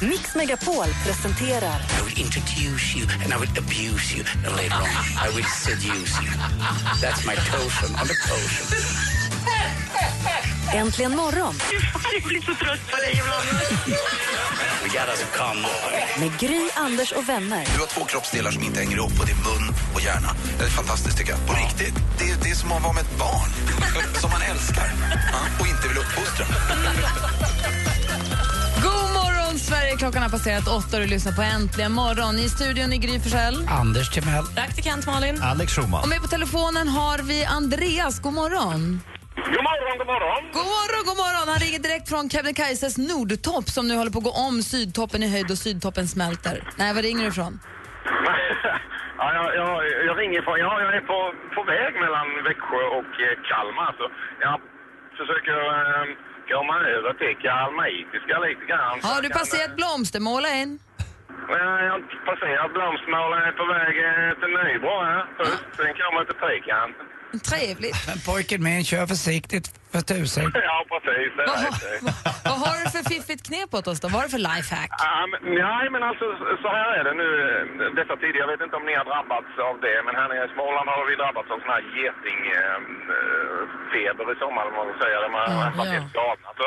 [0.00, 4.88] Megapol presenterar I will introduce you and I will abuse you and later on
[5.26, 6.30] I will seduce you.
[7.00, 8.66] That's my totem on the potion.
[10.72, 11.54] Äntligen morgon
[14.82, 16.20] We got us a come on.
[16.20, 17.66] med Gry, Anders och vänner.
[17.74, 20.34] Du har två kroppsdelar som inte hänger ihop och det är mun och hjärna.
[20.58, 21.46] Det är fantastiskt tycker jag.
[21.46, 21.94] På riktigt.
[22.18, 23.50] Det är, det är som att vara med ett barn.
[24.20, 24.92] som man älskar.
[25.32, 26.46] Ja, och inte vill uppfostra.
[30.02, 32.34] Klockan har passerat åtta och du lyssnar på Äntligen morgon.
[32.44, 33.56] I studion i Gry Forssell.
[33.82, 34.46] Anders Timell.
[34.60, 35.36] Praktikant Malin.
[35.52, 36.00] Alex Schulman.
[36.04, 38.14] Och med på telefonen har vi Andreas.
[38.24, 38.80] God morgon.
[39.54, 40.40] God morgon, god morgon.
[40.58, 41.46] God morgon, god morgon.
[41.52, 45.28] Han ringer direkt från Kebnekaises Nordtopp som nu håller på att gå om Sydtoppen i
[45.34, 46.56] höjd och Sydtoppen smälter.
[46.80, 47.52] Nej, var ringer du ifrån?
[49.20, 49.72] ja, jag, jag,
[50.08, 50.56] jag ringer från...
[50.66, 51.18] Ja, jag är på,
[51.56, 53.90] på väg mellan Växjö och eh, Kalmar.
[53.98, 54.04] Så
[54.46, 54.56] jag
[55.18, 56.06] försöker eh,
[56.54, 58.96] komma över till kalmaritiska lite grann.
[59.06, 60.70] Har jag du passerat Blomstermåla än?
[61.54, 61.56] eh,
[61.86, 65.64] Jag har passerat Blomstermål och är på väg eh, till Nybro här först.
[65.76, 66.96] Sen kommer jag till Trekant.
[67.50, 67.96] Trevligt.
[68.08, 70.46] Men pojken min, kör försiktigt för tusen.
[70.70, 71.30] Ja, precis.
[71.38, 71.98] Det Vad det.
[72.50, 74.06] vad har du för fiffigt knep åt oss då?
[74.12, 74.90] Vad har du för lifehack?
[75.06, 76.26] Ja, men, nej, men alltså
[76.64, 77.62] så här är det nu eh,
[78.00, 78.38] dessa tider.
[78.44, 81.04] Jag vet inte om ni har drabbats av det, men här nere i Småland har
[81.10, 85.30] vi drabbats av sån här getingfeber i sommar, om man vill säga det.
[85.36, 85.96] Man Ja, har varit ja.
[85.98, 86.48] helt galna.
[86.60, 86.66] Så,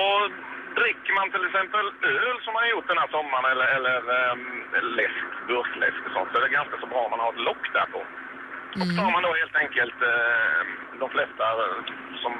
[0.00, 0.20] och
[0.80, 1.84] dricker man till exempel
[2.26, 3.96] öl som man har gjort den här sommaren eller, eller
[4.32, 4.42] um,
[5.00, 7.64] läsk, burkläsk och sånt, så är det ganska så bra om man har ett lock
[7.78, 8.00] där på.
[8.80, 10.60] Och så tar man då helt enkelt eh,
[11.02, 11.44] de flesta
[12.22, 12.34] som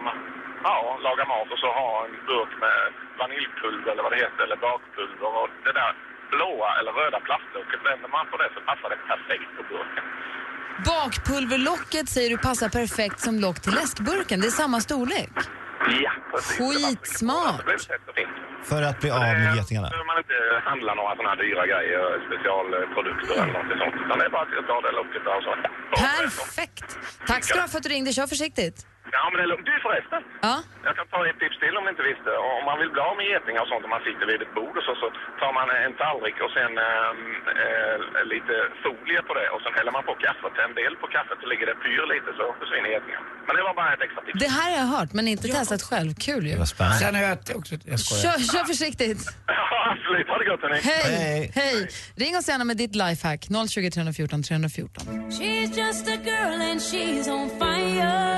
[0.68, 2.78] ja, lagar mat och så har en burk med
[3.20, 5.90] vaniljpulver eller vad det heter, eller bakpulver och det där
[6.32, 10.04] blåa eller röda plastlocket, vänder man på det så passar det perfekt på burken.
[10.92, 14.40] Bakpulverlocket säger du passar perfekt som lock till läskburken.
[14.40, 15.36] Det är samma storlek.
[16.04, 16.58] Ja, precis.
[16.58, 17.64] Skitsmart.
[18.64, 19.88] För att bli av med getingarna.
[19.88, 20.38] behöver man inte
[20.70, 23.94] handla några sådana här dyra grejer, specialprodukter eller något sånt.
[24.04, 25.52] Utan det är bara att tar det locket där och så.
[26.04, 26.98] Perfekt!
[27.26, 28.12] Tack ska du ha för att du ringde.
[28.12, 28.86] Kör försiktigt.
[29.16, 29.66] Ja, men det är lugnt.
[29.70, 30.20] Du förresten.
[30.48, 30.56] Ja.
[30.86, 32.30] Jag kan ta ett tips till om ni inte visste.
[32.56, 34.74] Om man vill bli av med getingar och sånt om man sitter vid ett bord
[34.80, 35.06] och så, så
[35.40, 37.20] tar man en tallrik och sen ehm,
[37.62, 37.96] eh,
[38.34, 40.46] lite folie på det och sen häller man på kaffe.
[40.58, 43.20] Tänd del på kaffet så ligger det pyr lite så försvinner getingar.
[43.46, 44.36] Men det var bara ett extra tips.
[44.44, 46.10] Det här har jag hört, men inte testat själv.
[46.26, 46.52] Kul ju.
[46.54, 46.98] Det var spännande.
[47.04, 47.72] Sen har jag också...
[47.92, 48.22] Jag skojar.
[48.22, 49.20] Kör, kör försiktigt.
[49.78, 50.28] Ja, absolut.
[50.28, 50.80] Ha det gott hörni.
[50.90, 51.16] Hej!
[51.16, 51.52] Hej.
[51.54, 51.88] Hej!
[52.16, 53.42] Ring oss gärna med ditt lifehack.
[53.68, 55.30] 020 314 314.
[55.30, 58.37] She's just a girl and she's on fire.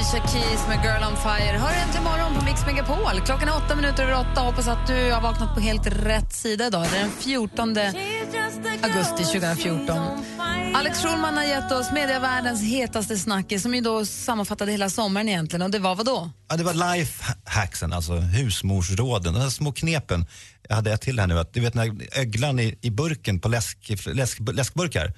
[0.00, 1.58] Alicia Keys med Girl on Fire.
[1.58, 3.20] Hör äntligen morgon på Mix Megapol.
[3.26, 4.40] Klockan är åtta minuter över åtta.
[4.40, 6.86] Hoppas att du har vaknat på helt rätt sida idag.
[6.90, 9.86] Det är den 14 She's just a girl augusti and 2014.
[9.96, 10.76] she's on fire.
[10.76, 15.62] Alex Schulman har gett oss medievärldens hetaste snackis som ju då sammanfattade hela sommaren egentligen.
[15.62, 16.30] Och det var vad då?
[16.48, 20.26] Ja, det var lifehacksen, alltså husmorsråden, de här små knepen.
[20.68, 23.40] Jag hade ett till här nu, att du vet den här öglan i, i burken
[23.40, 25.12] på läsk, läsk, läskburkar.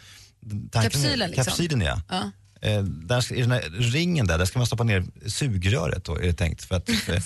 [0.70, 1.44] Tanken- Kapsylen liksom.
[1.44, 2.00] Kapsylen ja.
[2.10, 2.30] Ja.
[2.62, 3.62] Eh, där, I den här
[3.92, 6.64] ringen där, där ska man stoppa ner sugröret då, är det tänkt.
[6.64, 7.16] För att, för,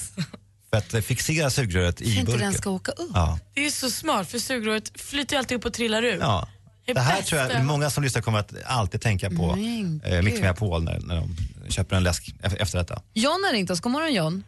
[0.71, 2.41] för att fixera sugröret i För inte burken.
[2.41, 3.11] den ska åka upp.
[3.15, 3.39] Ja.
[3.55, 6.19] Det är så smart för sugröret flyter ju alltid upp och trillar ur.
[6.21, 6.49] Ja.
[6.87, 10.01] Det Det här bäst tror jag många som lyssnar kommer att alltid tänka på Men
[10.05, 10.41] eh, Mix.
[10.41, 11.37] Megapol när, när de
[11.71, 13.03] köper en läsk efter detta.
[13.15, 13.81] John har ringt oss.
[13.81, 14.45] God morgon John.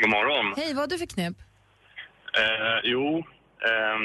[0.00, 0.54] God morgon.
[0.56, 1.36] Hej, vad har du för knep?
[2.42, 3.04] Eh, jo,
[3.70, 4.04] ehm,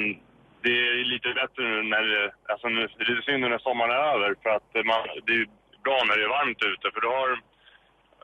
[0.65, 3.61] det är lite bättre nu när det, alltså nu, det är lite synd nu när
[3.69, 5.45] sommaren är över för att man, det är
[5.83, 7.29] bra när det är varmt ute för du har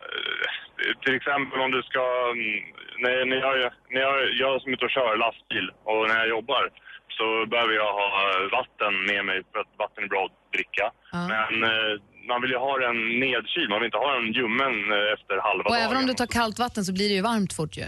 [0.04, 2.64] eh, till exempel om du ska, mm,
[3.04, 6.30] när, när, jag, när jag, jag som är ute och kör lastbil och när jag
[6.30, 6.64] jobbar
[7.18, 8.08] så behöver jag ha
[8.52, 10.85] vatten med mig för att vatten är bra att dricka.
[11.12, 11.28] Ja.
[11.34, 11.94] Men eh,
[12.29, 15.64] man vill ju ha den nedkyld, man vill inte ha den ljummen eh, efter halva
[15.64, 15.85] Och dagen.
[15.85, 17.88] även om du tar kallt vatten så blir det ju varmt fort ju.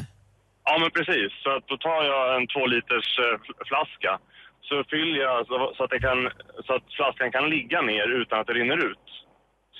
[0.69, 1.31] Ja, men precis.
[1.43, 4.19] Så att då tar jag en två liters fl- flaska.
[4.61, 6.29] Så fyller jag så, så, att det kan,
[6.65, 8.99] så att flaskan kan ligga ner utan att det rinner ut.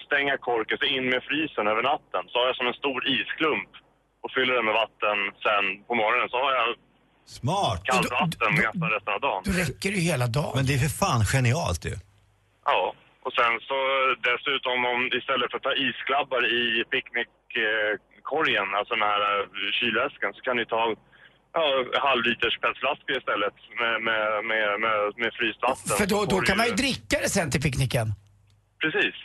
[0.09, 2.21] Stänga korken, så in med frysen över natten.
[2.31, 3.71] Så har jag som en stor isklump
[4.24, 5.18] och fyller den med vatten.
[5.45, 6.68] Sen på morgonen så har jag
[7.39, 7.80] Smart!
[7.89, 9.42] kallt vatten nästan resten av dagen.
[9.48, 10.54] Då räcker det ju hela dagen.
[10.57, 11.95] Men det är för fan genialt ju.
[12.71, 12.81] Ja,
[13.25, 13.77] och sen så
[14.30, 16.63] dessutom om istället för att ta isklabbar i
[16.94, 20.81] picknickkorgen, alltså den här eh, kylväskan, så kan ni ta
[21.57, 21.65] ja,
[22.07, 25.98] halvliters petflaskor istället med, med, med, med, med frysvatten.
[26.00, 28.07] För då, då kan man ju dricka det sen till picknicken.
[28.81, 29.15] Precis.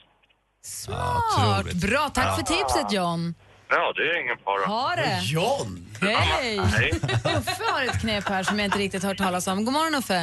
[0.62, 1.72] Smart!
[1.74, 3.34] Bra, tack för tipset John.
[3.68, 4.66] Ja, det är ingen fara.
[4.66, 5.18] Ha det!
[5.22, 5.86] John!
[6.00, 6.58] Hej!
[6.76, 6.90] Hej.
[7.38, 9.64] Uffe har ett knep här som jag inte riktigt hört talas om.
[9.64, 10.20] God morgon Uffe.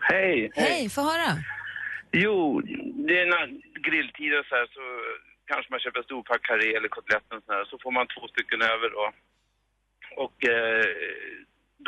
[0.00, 0.50] Hej.
[0.54, 1.30] Hej, få höra.
[2.12, 2.60] Jo,
[3.08, 3.46] det är när
[3.86, 4.84] grilltider så här så
[5.50, 8.28] kanske man köper en stor pack karré eller kotletten så här, så får man två
[8.28, 9.04] stycken över då.
[10.24, 10.84] Och eh,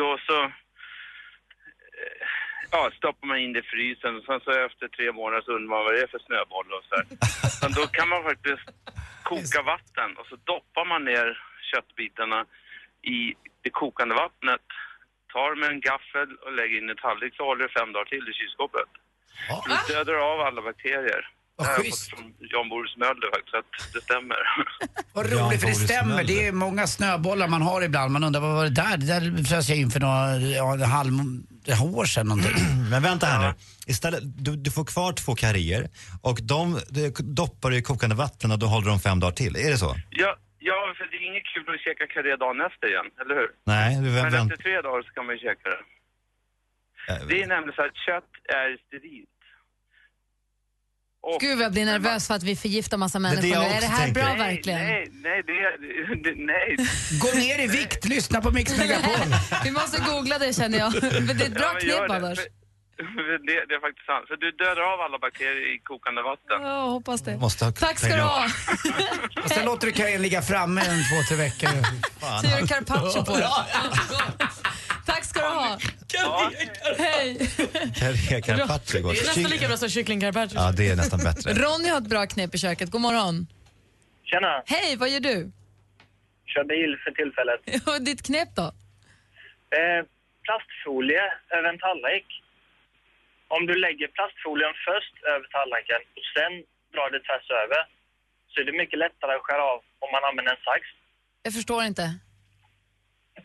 [0.01, 2.27] då så eh,
[2.73, 5.73] ja, stoppar man in det i frysen och sen så efter tre månader så undrar
[5.75, 7.07] man vad det är för snöboll och så här.
[7.63, 8.67] Men då kan man faktiskt
[9.31, 11.29] koka vatten och så doppar man ner
[11.71, 12.41] köttbitarna
[13.15, 13.19] i
[13.65, 14.67] det kokande vattnet,
[15.35, 18.25] tar med en gaffel och lägger in i tallrik så håller det fem dagar till
[18.31, 18.91] i kylskåpet.
[19.69, 21.23] Du dödar av alla bakterier.
[21.59, 24.43] Det har jag fått från Jan Boris Möller faktiskt, så att det stämmer.
[25.17, 26.25] Vad roligt, för det stämmer.
[26.25, 28.13] Det är många snöbollar man har ibland.
[28.13, 28.97] Man undrar vad var det där?
[28.97, 31.13] Det där frös jag in för några ja, en halv
[31.69, 32.53] år sedan någonting.
[32.91, 33.55] Men vänta här nu.
[33.87, 35.89] Istället, du, du får kvar två karriär
[36.23, 37.11] och de, de
[37.41, 39.57] doppar du i kokande vatten och då håller de fem dagar till.
[39.57, 39.95] Är det så?
[40.11, 43.51] Ja, ja, för det är inget kul att käka karré dagen efter igen, eller hur?
[43.65, 45.81] Nej, du vä- Men vänt, efter tre dagar så kan man ju käka det.
[47.13, 48.33] äh, Det är nämligen så att kött
[48.63, 49.29] är sterilt.
[51.23, 53.55] Och- Gud vad jag blir nervös för att vi förgiftar massa människor nu.
[53.55, 54.21] Är också det här tänker.
[54.21, 54.79] bra nej, verkligen?
[54.87, 55.73] Nej, nej, det är...
[56.25, 56.77] Det, nej.
[57.21, 59.13] Gå ner i vikt, lyssna på Mix Megapol.
[59.65, 60.93] Vi måste googla det känner jag.
[61.03, 62.17] Men det är ett bra Ja, knep det.
[62.17, 62.39] annars.
[63.47, 64.25] Det, det är faktiskt sant.
[64.29, 66.59] För du dödar av alla bakterier i kokande vatten.
[66.63, 67.37] Ja, hoppas det.
[67.37, 68.45] måste ha Tack ska du ha.
[69.45, 71.69] Och sen låter du karriären ligga framme en två, tre veckor.
[72.41, 73.49] Så gör du carpaccio på det.
[75.07, 75.79] Tack ska du ha.
[76.99, 77.39] Hej.
[78.01, 79.15] Karré carpaccio är gott.
[79.15, 80.57] Det är nästan lika bra som kyckling carpaccio.
[80.59, 81.53] Ja, det är nästan bättre.
[81.65, 82.91] Ronny har ett bra knep i köket.
[82.91, 83.47] God morgon.
[84.25, 85.53] Tjena, Hej, vad gör du?
[86.53, 87.61] kör bil för tillfället.
[87.91, 88.69] Och ditt knep då?
[89.79, 90.01] Eh,
[90.47, 91.25] plastfolie
[91.57, 92.29] över en tallrik.
[93.57, 96.53] Om du lägger plastfolien först över tallriken och sen
[96.95, 97.81] drar det tvärs över
[98.51, 100.83] så är det mycket lättare att skära av om man använder en sax.
[101.47, 102.05] Jag förstår inte.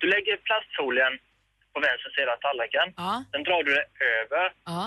[0.02, 1.14] Du lägger plastfolien
[1.78, 2.88] på vänster sida av tallriken.
[3.04, 3.12] Ja.
[3.32, 3.86] Sen drar du det
[4.20, 4.84] över Ja.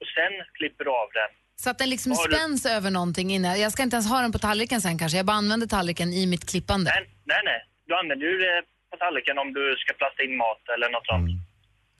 [0.00, 1.30] och sen klipper du av den.
[1.62, 3.60] Så att den liksom Har du- spänns över någonting innan.
[3.64, 5.16] Jag ska inte ens ha den på tallriken sen kanske.
[5.20, 6.90] Jag bara använder tallriken i mitt klippande.
[6.94, 7.02] Nej,
[7.32, 7.60] nej, nej.
[7.86, 8.56] Du använder ju det
[8.90, 11.30] på tallriken om du ska plasta in mat eller något sånt.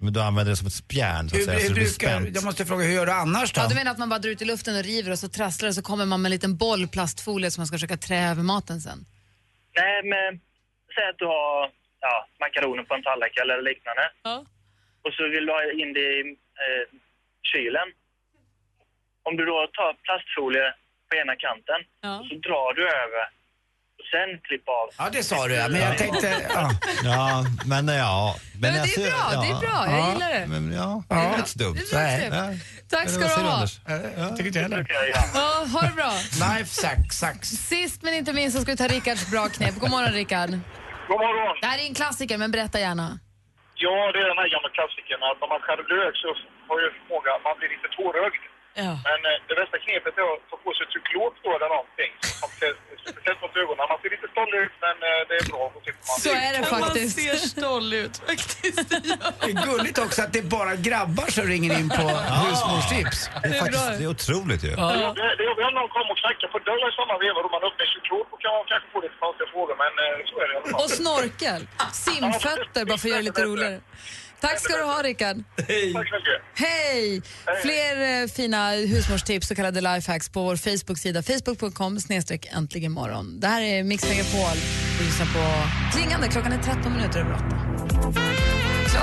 [0.04, 1.84] Men du använder det som ett spjärn så att Hur, säga, så hur det blir
[1.84, 2.34] brukar, spänt.
[2.34, 3.60] jag måste fråga, hur gör du annars då?
[3.60, 5.66] Ja, du menar att man bara drar ut i luften och river och så trasslar
[5.68, 8.42] det så kommer man med en liten boll plastfolie som man ska försöka trä över
[8.42, 8.98] maten sen.
[9.80, 10.40] Nej, men
[10.94, 11.70] säg att du har
[12.06, 12.14] ja,
[12.44, 14.04] makaroner på en tallrik eller liknande.
[15.04, 16.20] Och så vill du ha in det i
[16.64, 16.84] eh,
[17.52, 17.88] kylen.
[19.28, 20.68] Om du då tar plastfolie
[21.08, 21.80] på ena kanten
[22.28, 23.24] så drar du över
[23.98, 24.88] och sen klipper av.
[24.98, 26.28] Ja, det sa du ja, men jag tänkte...
[26.54, 26.70] Ja.
[27.04, 28.36] Ja, men ja.
[28.60, 29.78] Men det är alltså, bra, det är bra.
[29.96, 30.46] Jag gillar det.
[30.46, 31.22] Men ja, det Ja.
[31.34, 31.74] är inte så dumt.
[31.90, 32.46] Det är bra Ja.
[32.46, 32.60] knep.
[32.90, 33.66] Tack ska du ha.
[34.18, 34.86] Jag tycker inte heller.
[35.34, 36.12] Ja, ha det bra.
[36.48, 37.48] Life sax, sax.
[37.48, 39.74] Sist men inte minst så ska vi ta Rickards bra knep.
[39.74, 40.50] God morgon Rickard.
[41.08, 41.56] God morgon.
[41.62, 43.08] Det här är en klassiker, men berätta gärna.
[43.84, 46.28] Ja, det är den här gamla klassikern att om man skär lök så
[46.68, 48.42] har ju förmåga man blir lite tårögd.
[48.82, 48.92] Ja.
[49.08, 52.10] Men eh, det bästa knepet är att ta på sig cyklop då eller någonting.
[53.12, 53.84] Speciellt mot ögonen.
[53.92, 55.62] Man ser lite stollig ut men eh, det är bra.
[55.74, 57.16] Man Så är det faktiskt.
[57.16, 58.88] Man ser stoll ut faktiskt.
[59.44, 62.06] Det är gulligt också att det är bara grabbar som ringer in på
[62.42, 63.18] husmorstips.
[63.42, 64.70] Det är, faktiskt, det är otroligt ju.
[64.70, 64.76] Det,
[65.20, 67.62] det, det är väl någon kommer och knackar på dörren i samma veva då man
[67.68, 70.52] öppnar cyklop och kan man kanske få lite konstiga frågor men eh, så är det
[70.54, 70.80] i alla fall.
[70.84, 71.60] Och snorkel.
[72.06, 73.78] Simfötter, bara för att göra det lite roligare.
[74.44, 75.36] Tack ska du ha, Rickard.
[75.56, 76.42] Tack så mycket.
[76.54, 77.22] Hej!
[77.62, 81.22] Fler eh, fina husmorstips, så kallade lifehacks, på vår Facebook-sida.
[81.22, 83.40] Facebook.com snedstreck äntligen morgon.
[83.40, 84.56] Det här är Mix Megapol.
[84.98, 86.28] Du lyssnar på Klingande.
[86.28, 87.34] Klockan är 13 minuter över
[88.08, 88.53] 8.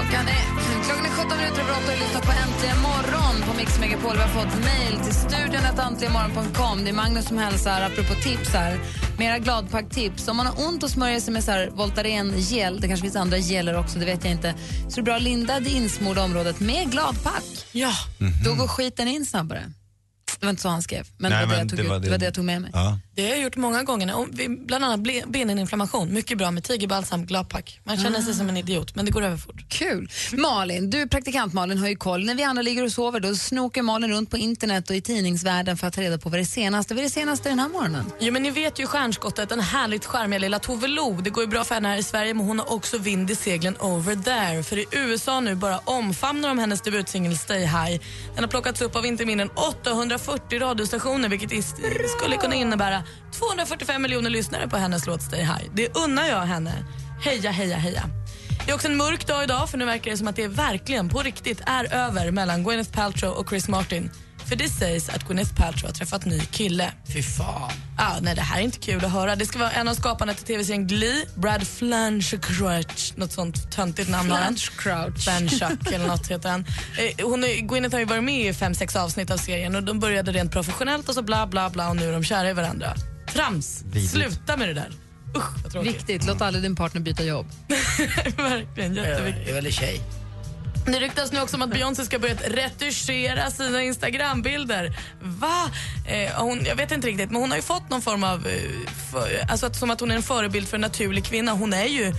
[0.01, 3.79] Klockan är, klockan är 17 minuter över 8 och lyssnar på Äntligen morgon på Mix
[3.79, 4.13] Megapol.
[4.15, 6.83] Vi har fått mejl till studion att äntligenmorgon.com.
[6.83, 8.79] Det är Magnus som hälsar, apropå tips här.
[9.17, 10.27] Mera gladpack-tips.
[10.27, 13.15] Om man har ont och smörjer sig med så här Voltaren gel, det kanske finns
[13.15, 14.53] andra geler också, det vet jag inte,
[14.89, 17.43] så är det bra att linda det insmorda området med gladpack.
[17.71, 17.91] Ja.
[18.45, 19.71] Då går skiten in snabbare.
[20.39, 21.89] Det var inte så han skrev, men, Nej, det, var det, jag tog det ut,
[21.89, 22.71] var det det- var det jag tog med mig.
[22.73, 22.99] Ja.
[23.15, 24.27] Det har jag gjort många gånger.
[24.65, 26.13] Bland annat beninflammation.
[26.13, 27.79] Mycket bra med tigerbalsam, gladpack.
[27.83, 29.65] Man känner sig som en idiot, men det går över fort.
[29.69, 30.11] Kul.
[30.33, 32.25] Malin, du praktikant Malin har ju koll.
[32.25, 35.77] När vi andra ligger och sover då snokar Malin runt på internet och i tidningsvärlden
[35.77, 36.93] för att ta reda på vad det senaste.
[36.93, 38.05] Vad är det senaste den här morgonen?
[38.19, 41.21] Jo, men ni vet ju stjärnskottet, den härligt charmiga lilla Tove Lo.
[41.21, 43.35] Det går ju bra för henne här i Sverige, men hon har också vind i
[43.35, 44.63] seglen over there.
[44.63, 48.01] För i USA nu bara omfamnar de hennes debutsingel Stay High.
[48.35, 51.65] Den har plockats upp av inte mindre än 840 radiostationer, vilket
[52.17, 55.65] skulle kunna innebära 245 miljoner lyssnare på hennes låt Stay High.
[55.73, 56.73] Det unnar jag henne.
[57.23, 58.03] Heja, heja, heja.
[58.65, 61.09] Det är också en mörk dag idag för nu verkar det som att det verkligen
[61.09, 64.11] på riktigt är över mellan Gwyneth Paltrow och Chris Martin.
[64.51, 66.91] För det sägs att Gwyneth Paltrow har träffat ny kille.
[67.13, 67.71] Fy fan.
[67.97, 69.35] Ja, nej, det här är inte kul att höra.
[69.35, 74.31] Det ska vara en av skaparna till tv-serien Glee, Brad Flanchcrouch, något sånt töntigt namn
[74.31, 74.55] har han.
[74.55, 75.93] Flanchcrouch.
[75.93, 76.65] Eller något heter han.
[76.97, 79.99] Eh, Hon, Gwyneth har ju varit med i fem, sex avsnitt av serien och de
[79.99, 82.93] började rent professionellt och så bla bla bla och nu är de kära i varandra.
[83.33, 83.83] Trams!
[83.85, 84.11] Vidrigt.
[84.11, 84.89] Sluta med det där.
[85.37, 85.83] Usch.
[85.83, 87.47] Viktigt, låt aldrig din partner byta jobb.
[88.37, 89.47] Verkligen, jätteviktigt.
[89.47, 90.01] Jag är väl tjej.
[90.85, 94.95] Det ryktas nu också om att Beyoncé ska börja retuschera sina Instagrambilder.
[95.21, 95.71] Va?
[96.07, 98.47] Eh, hon, jag vet inte riktigt, men hon har ju fått någon form av...
[98.47, 101.51] Eh, för, alltså att, som att hon är en förebild för en naturlig kvinna.
[101.51, 102.13] Hon är ju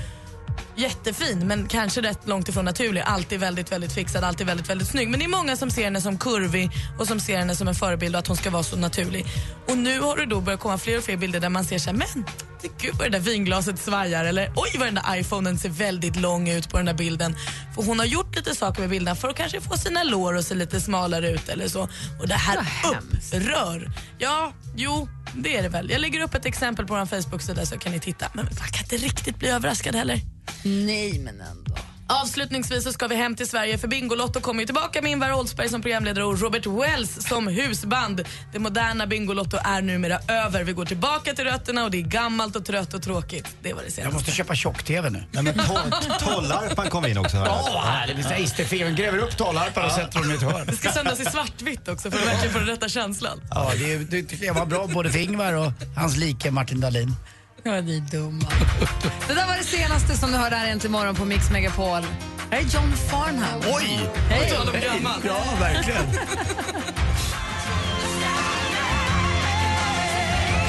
[0.76, 3.00] jättefin, men kanske rätt långt ifrån naturlig.
[3.06, 5.08] Alltid väldigt, väldigt fixad, alltid väldigt, väldigt snygg.
[5.08, 7.74] Men det är många som ser henne som kurvig och som ser henne som en
[7.74, 9.26] förebild och att hon ska vara så naturlig.
[9.68, 11.90] Och nu har det då börjat komma fler och fler bilder där man ser så
[11.90, 12.24] här, men
[12.62, 16.16] det- gud vad det där vinglaset svajar eller oj vad den där iPhonen ser väldigt
[16.16, 17.36] lång ut på den där bilden.
[17.74, 20.46] För hon har gjort lite saker med bilderna för att kanske få sina lår att
[20.46, 21.88] se lite smalare ut eller så.
[22.20, 22.58] Och det här
[23.34, 23.90] upprör.
[24.18, 25.90] Ja, jo, det är det väl.
[25.90, 28.26] Jag lägger upp ett exempel på vår Facebook-sida så kan ni titta.
[28.34, 30.20] Men man kan inte riktigt bli överraskad heller.
[30.64, 31.74] Nej, men ändå.
[32.06, 35.68] Avslutningsvis så ska vi hem till Sverige för Bingolotto kommer ju tillbaka med Ingvar Oldsberg
[35.68, 38.24] som programledare och Robert Wells som husband.
[38.52, 40.64] Det moderna Bingolotto är numera över.
[40.64, 43.56] Vi går tillbaka till rötterna och det är gammalt och trött och tråkigt.
[43.62, 44.14] Det var det Jag senaste.
[44.14, 45.24] måste köpa tjock-tv nu.
[45.32, 47.36] Nej, men to- Tollarpan kom in också.
[47.36, 47.46] jag.
[47.46, 48.18] Ja, härligt.
[48.18, 48.90] Vi säger.
[48.90, 50.66] Gräver upp tollarpan och sätter dem i ett hörn.
[50.66, 53.40] Det ska sändas i svartvitt också för att verkligen få den rätta känslan.
[53.50, 57.14] Ja, det, det tycker jag var bra både för Ingvar och hans like Martin Dahlin.
[57.64, 58.44] Ja, ni är dumma.
[59.28, 62.02] Det där var det senaste som du hörde här äntligen morgon på Mix Megapol.
[62.50, 63.60] Här är John Farnham.
[63.66, 64.08] Oj!
[64.28, 64.50] Hej!
[64.50, 65.20] På tal om gammal.
[65.24, 66.04] Ja, verkligen.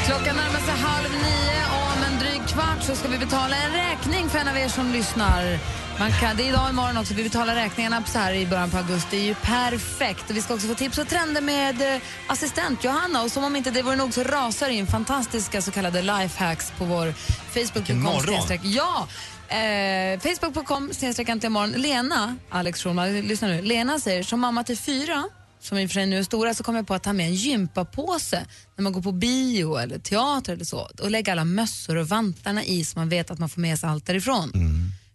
[0.06, 4.30] Klockan närmar sig halv nio om en dryg kvart så ska vi betala en räkning
[4.30, 5.60] för en av er som lyssnar.
[6.00, 7.14] Man kan, det är idag och imorgon också.
[7.14, 9.18] Vi betalar räkningarna så här i början på augusti.
[9.18, 10.30] Det är ju perfekt.
[10.30, 13.24] Och vi ska också få tips och trender med eh, assistent Johanna.
[13.24, 16.86] Och som om inte det vore nog så rasar in fantastiska så kallade lifehacks på
[16.86, 17.14] vår.
[17.54, 18.60] Facebook.com.
[18.64, 19.08] Ja!
[19.56, 21.72] Eh, Facebook.com snedstreck äntligen morgon.
[21.72, 23.62] Lena, Alex Schulman, lyssna nu.
[23.62, 25.24] Lena säger som mamma till fyra
[25.60, 27.26] som i och för sig nu är stora, så kommer jag på att ta med
[27.26, 28.46] en gympapåse
[28.76, 32.64] när man går på bio eller teater eller så och lägga alla mössor och vantarna
[32.64, 34.52] i så man vet att man får med sig allt därifrån.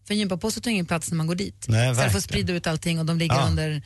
[0.09, 1.65] För en gympapåse tar ingen plats när man går dit.
[1.69, 2.17] Nej, verkligen.
[2.17, 3.47] att sprida ut allting och de ligger Ja.
[3.47, 3.83] under,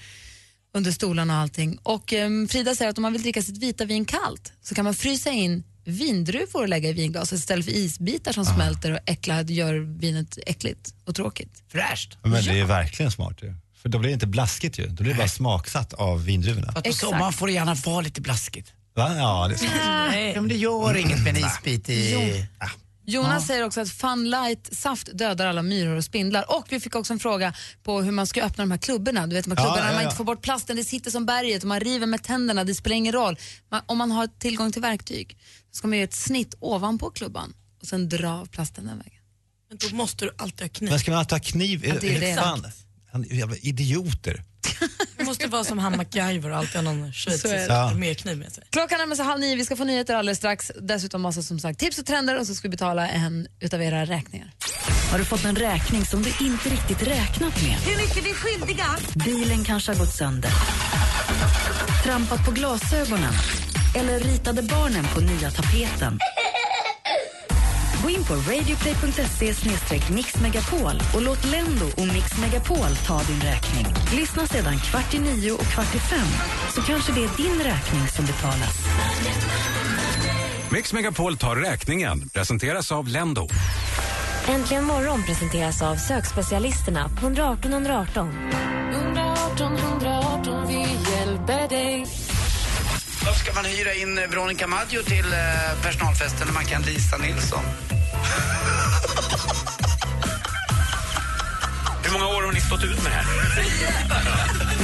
[0.75, 1.79] under stolarna och allting.
[1.83, 4.85] Och ehm, Frida säger att om man vill dricka sitt vita vin kallt så kan
[4.85, 9.45] man frysa in vindruvor och lägga i vinglaset istället för isbitar som smälter och äcklar,
[9.45, 11.63] gör vinet äckligt och tråkigt.
[11.73, 12.19] Fräscht.
[12.23, 13.55] Men det är verkligen smart ju.
[13.83, 14.87] För då blir det inte blaskigt ju.
[14.87, 16.73] Då blir det bara smaksatt av vindruvorna.
[16.73, 18.73] På sommaren får det gärna vara lite blaskigt.
[18.95, 19.15] Va?
[19.17, 19.71] Ja, det är sant.
[20.35, 22.47] Ja, men det gör inget med en isbit i...
[23.05, 26.57] Jonas säger också att Funlight-saft dödar alla myror och spindlar.
[26.57, 29.27] Och vi fick också en fråga på hur man ska öppna de här klubborna.
[29.27, 30.09] Du vet de här Ja, klubborna ja, när man ja.
[30.09, 32.97] inte får bort plasten, det sitter som berget och man river med tänderna, det spelar
[32.97, 33.37] ingen roll.
[33.71, 35.39] Man, om man har tillgång till verktyg
[35.71, 39.21] så ska man göra ett snitt ovanpå klubban och sen dra av plasten den vägen.
[39.69, 40.91] Men då måste du alltid ha kniv.
[40.91, 41.87] Men ska man alltid ha kniv?
[41.87, 42.35] Ja, det är det.
[42.37, 42.67] Fan.
[43.13, 44.43] Han- Jävla idioter.
[45.17, 48.53] Det måste vara som han MacGyver och alltid ha någon Så är schweizisk armékniv med
[48.53, 48.65] sig.
[48.71, 50.73] Klockan närmar sig halv nio, vi ska få nyheter alldeles strax.
[50.81, 54.05] Dessutom massa som sagt tips och trender och så ska vi betala en utav era
[54.05, 54.53] räkningar.
[55.11, 57.77] Har du fått en räkning som du inte riktigt räknat med?
[57.87, 58.87] Hur mycket vi skyldiga?
[59.25, 60.51] Bilen kanske har gått sönder.
[62.05, 63.33] Trampat på glasögonen.
[63.95, 66.19] Eller ritade barnen på nya tapeten.
[68.03, 73.87] Gå in på radioplay.se mixmegapol och låt Lendo och Mix Megapol ta din räkning.
[74.17, 76.27] Lyssna sedan kvart i nio och kvart i fem
[76.75, 78.87] så kanske det är din räkning som betalas.
[80.73, 82.29] Mix Megapol tar räkningen.
[82.29, 83.49] Presenteras av Lendo.
[84.49, 88.29] Äntligen morgon presenteras av sökspecialisterna på 118 118.
[88.93, 90.81] 118 118, vi
[91.13, 92.07] hjälper dig.
[93.33, 95.39] Då ska man hyra in eh, Veronica Maggio till eh,
[95.83, 97.65] personalfesten när man kan Lisa Nilsson.
[102.05, 103.27] Hur många år har ni stått ut med det här?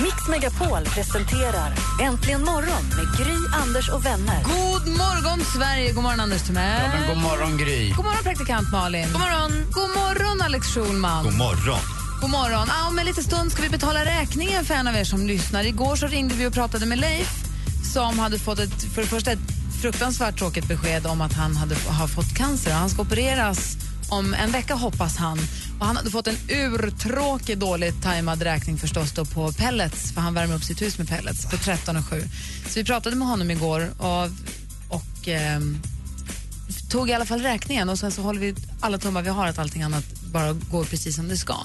[0.02, 4.43] Mix Megapol presenterar Äntligen morgon med Gry, Anders och vänner.
[4.43, 6.83] God morgon Sverige, god morgon Anders Timell.
[6.83, 7.90] Ja, men god morgon Gry.
[7.90, 9.09] God morgon praktikant Malin.
[9.12, 9.67] God morgon.
[9.71, 11.25] God morgon Alex Schulman.
[11.25, 11.81] God morgon.
[12.21, 12.67] God morgon.
[12.69, 15.64] Ja, om en liten stund ska vi betala räkningen för en av er som lyssnar.
[15.64, 17.48] Igår så ringde vi och pratade med Leif
[17.92, 19.38] som hade fått ett, för det första ett
[19.83, 22.73] fruktansvärt tråkigt besked om att han hade, har fått cancer.
[22.73, 23.76] Han ska opereras
[24.09, 25.38] om en vecka hoppas han.
[25.80, 30.35] Och han hade fått en urtråkig, dåligt tajmad räkning förstås då på pellets, för han
[30.35, 32.23] värmer upp sitt hus med pellets på 13 7.
[32.68, 34.25] Så vi pratade med honom igår och,
[34.88, 35.61] och eh,
[36.90, 39.59] tog i alla fall räkningen och sen så håller vi alla tummar vi har att
[39.59, 41.57] allting annat bara går precis som det ska.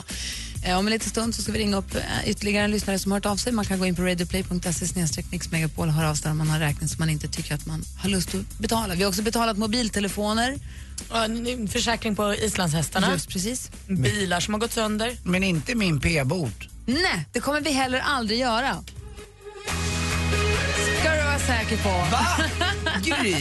[0.65, 3.17] Om en liten stund så ska vi ringa upp eh, ytterligare en lyssnare som har
[3.17, 3.53] hört av sig.
[3.53, 6.89] Man kan gå in på radioplay.se mixmegapol och höra av sig om man har räkning
[6.89, 8.95] som man inte tycker att man har lust att betala.
[8.95, 10.59] Vi har också betalat mobiltelefoner.
[11.09, 13.11] Ja, en Försäkring på islandshästarna.
[13.11, 13.71] Just precis.
[13.87, 15.17] Bilar som har gått sönder.
[15.23, 16.55] Men inte min p-bot.
[16.85, 18.83] Nej, det kommer vi heller aldrig göra.
[20.99, 21.89] Ska du vara säker på.
[21.89, 22.27] Va?
[23.03, 23.35] Gry.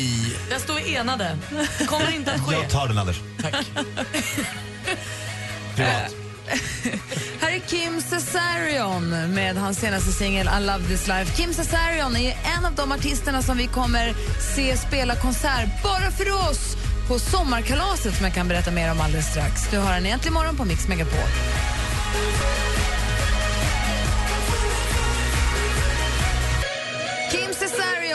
[0.51, 1.39] Där står vi enade.
[1.87, 2.55] kommer inte att ske.
[2.55, 3.21] Jag tar den, Anders.
[5.77, 6.22] Privat.
[7.41, 11.37] Här är Kim Cesarion med hans senaste singel I Love This Life.
[11.37, 14.15] Kim Cesarion är en av de artisterna som vi kommer
[14.57, 16.77] se spela konsert bara för oss
[17.09, 19.71] på sommarkalaset som jag kan berätta mer om alldeles strax.
[19.71, 21.29] Du har en egentlig morgon på Mix Megapol.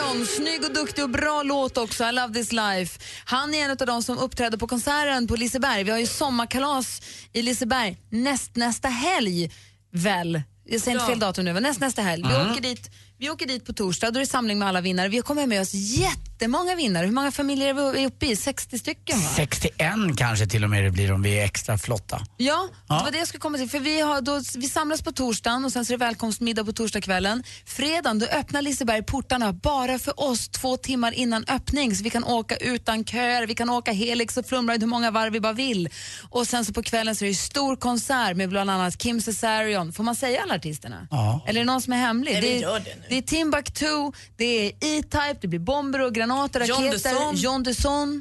[0.08, 2.04] Cesarion, snygg och duktig och bra låt också.
[2.04, 3.00] I love this life.
[3.24, 5.82] Han är en av de som uppträder på konserten på Liseberg.
[5.84, 9.50] Vi har ju sommarkalas i Liseberg näst, nästa helg,
[9.92, 10.42] väl?
[10.64, 11.08] Jag säger inte Ja.
[11.08, 12.22] fel datum nu, men näst, nästa helg.
[12.28, 12.50] Vi, Mm.
[12.52, 15.08] åker dit, vi åker dit på torsdag, då är det samling med alla vinnare.
[15.08, 17.06] Vi kommer med oss jättemånga vinnare.
[17.06, 18.36] Hur många familjer är vi uppe i?
[18.36, 19.28] 60 stycken va?
[19.36, 19.74] 61
[20.16, 22.20] kanske till och med det blir om vi är extra flotta.
[22.36, 22.98] Ja, Ja.
[22.98, 23.70] det var det jag skulle komma till.
[23.70, 26.72] För vi, har då, vi samlas på torsdagen och sen så är det välkomstmiddag på
[26.72, 27.42] torsdagskvällen.
[27.66, 32.24] Fredagen då öppnar Liseberg portarna bara för oss två timmar innan öppning så vi kan
[32.24, 35.88] åka utan köer, vi kan åka Helix och Flumride hur många varv vi bara vill.
[36.30, 39.92] Och sen så på kvällen så är det stor konsert med bland annat Kim Cesarion.
[39.92, 41.08] Får man säga alla artisterna?
[41.10, 41.44] Ja.
[41.48, 42.32] Eller är det någon som är hemlig?
[42.32, 43.07] Nej, vi det, gör det nu.
[43.08, 47.10] Det är Timbuktu, det är E-Type, det blir bomber och granater, raketer.
[47.36, 48.20] John Dusson.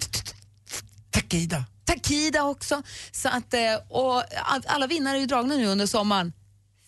[1.12, 1.66] Takida.
[1.86, 2.84] Takida också.
[3.12, 6.34] Så att, eh, och all- alla vinnare är ju dragna nu under sommaren.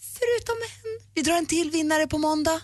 [0.02, 1.08] Förutom en.
[1.14, 2.62] Vi drar en till vinnare på måndag.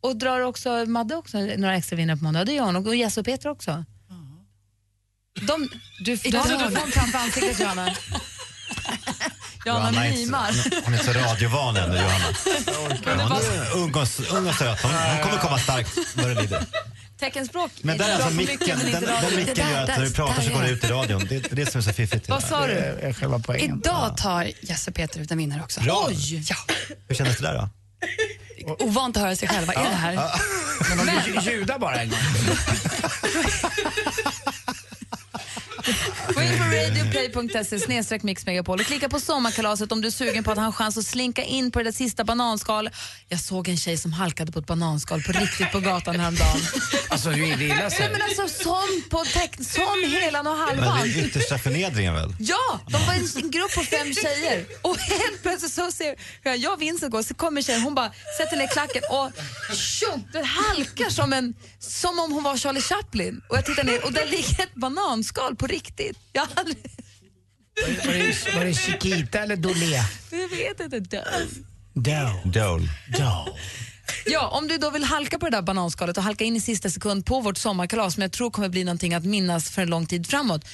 [0.00, 2.44] Och drar också Madde också några extra vinnare på måndag.
[2.44, 2.76] Det gör hon.
[2.76, 3.84] Och Jesse och Peter också.
[5.46, 5.68] De,
[6.04, 7.94] du, du, du får en framför ansiktet Johanna.
[9.66, 10.50] Johanna är inte- mimar.
[10.84, 12.24] Hon är så radiovan ännu, Johanna.
[13.04, 14.82] Hon är ung och, ung och söt.
[14.82, 16.64] Hon, hon kommer komma starkt vad det lider.
[17.20, 20.50] Teckenspråk Men där är alltså micken, den, den micken gör att när du pratar så
[20.50, 21.26] går det ut i radion.
[21.28, 22.28] Det är det som är så fiffigt.
[22.28, 22.74] Vad sa du?
[22.74, 23.78] Det är själva poängen.
[23.84, 25.80] Idag tar Jesse Peter ut en vinnare också.
[25.80, 26.04] Bra.
[26.08, 26.44] Oj!
[26.48, 26.56] Ja.
[27.08, 27.68] Hur kändes det där då?
[28.84, 29.72] Ovant att höra sig själva.
[29.72, 30.30] Är det här?
[30.96, 31.06] Men
[31.44, 32.18] du ljudar bara en gång.
[36.36, 40.50] Gå in på radioplay.se snedstreck mixmegapol och klicka på sommarkalaset om du är sugen på
[40.50, 42.92] att ha en chans att slinka in på det där sista bananskalet.
[43.28, 46.60] Jag såg en tjej som halkade på ett bananskal på riktigt på gatan häromdagen.
[47.08, 48.08] Alltså du är illa Nej, sig.
[48.12, 51.08] men alltså som på teck, som helan och Men halvan.
[51.08, 52.34] det är yttersta förnedringen väl?
[52.38, 56.56] Ja, de var en, en grupp på fem tjejer och helt plötsligt så ser jag,
[56.56, 59.30] jag och Vincent går, så kommer tjejen, hon bara sätter ner klacken och
[59.76, 63.40] tjong, den halkar som, en, som om hon var Charlie Chaplin.
[63.48, 66.18] Och jag tittar ner och där ligger ett bananskal på riktigt.
[66.36, 66.76] Jag, har aldrig,
[68.04, 70.02] Var det, var det Chiquita eller Dolé?
[70.30, 71.24] jag vet inte.
[71.94, 72.52] Dow.
[72.52, 72.88] Dole.
[73.18, 73.56] Dow.
[74.26, 76.90] Ja, om du då vill halka på det där bananskalet och halka in i sista
[76.90, 80.06] sekund på vårt sommarkalas som jag tror kommer bli någonting att minnas för en lång
[80.06, 80.64] tid framåt.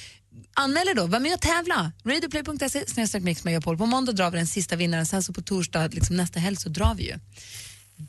[0.53, 1.91] Anmäl er då, var med och tävla.
[2.05, 3.77] Radioplay.se snedstreck mixmegapol.
[3.77, 6.69] På måndag drar vi den sista vinnaren, sen så på torsdag, liksom nästa helg, så
[6.69, 7.19] drar vi ju.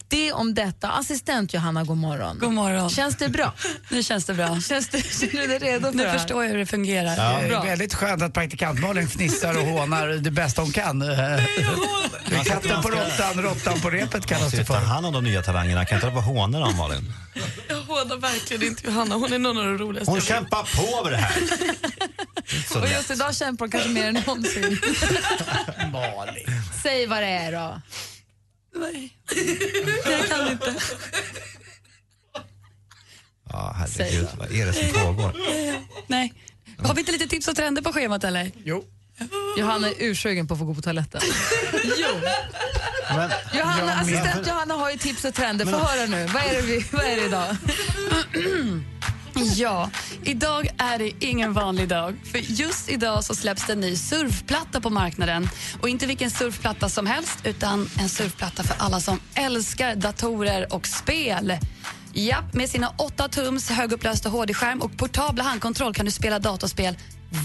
[0.08, 0.88] Det om detta.
[0.90, 2.38] Assistent Johanna, god morgon.
[2.38, 2.90] God morgon.
[2.90, 3.52] Känns det bra?
[3.88, 4.60] Nu känns det bra.
[4.60, 6.18] Känns det, känner du dig redo för Nu det här?
[6.18, 7.16] förstår jag hur det fungerar.
[7.16, 7.62] Det är Bra.
[7.62, 11.04] väldigt skönt att praktikant Malin fnissar och hånar det bästa hon kan.
[12.44, 14.74] Katten på råttan, råttan på repet kallas det för.
[14.74, 15.84] hand om de nya talangerna.
[15.84, 17.12] Kan inte och håna dem, Malin?
[17.68, 19.14] Jag hånar verkligen inte Johanna.
[19.14, 20.10] Hon är någon av de roligaste.
[20.10, 21.42] Hon kämpar på med det här.
[22.72, 24.62] Så Och just idag kämpar hon kanske mer än någonsin.
[25.92, 26.44] Malin.
[26.82, 27.80] Säg vad det är då.
[28.74, 29.16] Nej,
[30.10, 30.74] jag kan inte.
[33.50, 34.28] Ja, herregud.
[34.38, 35.36] Vad är det som pågår?
[36.06, 36.32] Nej.
[36.78, 38.50] Har vi inte lite tips och trender på schemat eller?
[38.64, 38.84] Jo.
[39.58, 41.20] Johanna är ursugen på att få gå på toaletten.
[41.84, 42.08] jo.
[43.16, 45.64] Men, Johanna, Ja, men- assistent Johanna har ju tips och trender.
[45.64, 46.26] Få höra nu.
[46.26, 47.56] Vad är, det vi, vad är det idag?
[49.36, 49.90] Ja,
[50.24, 52.14] idag är det ingen vanlig dag.
[52.32, 55.48] För just idag så släpps det en ny surfplatta på marknaden.
[55.80, 60.86] Och inte vilken surfplatta som helst, utan en surfplatta för alla som älskar datorer och
[60.86, 61.58] spel.
[62.16, 66.96] Ja, med sina 8 tums högupplösta HD-skärm och portabla handkontroll kan du spela datorspel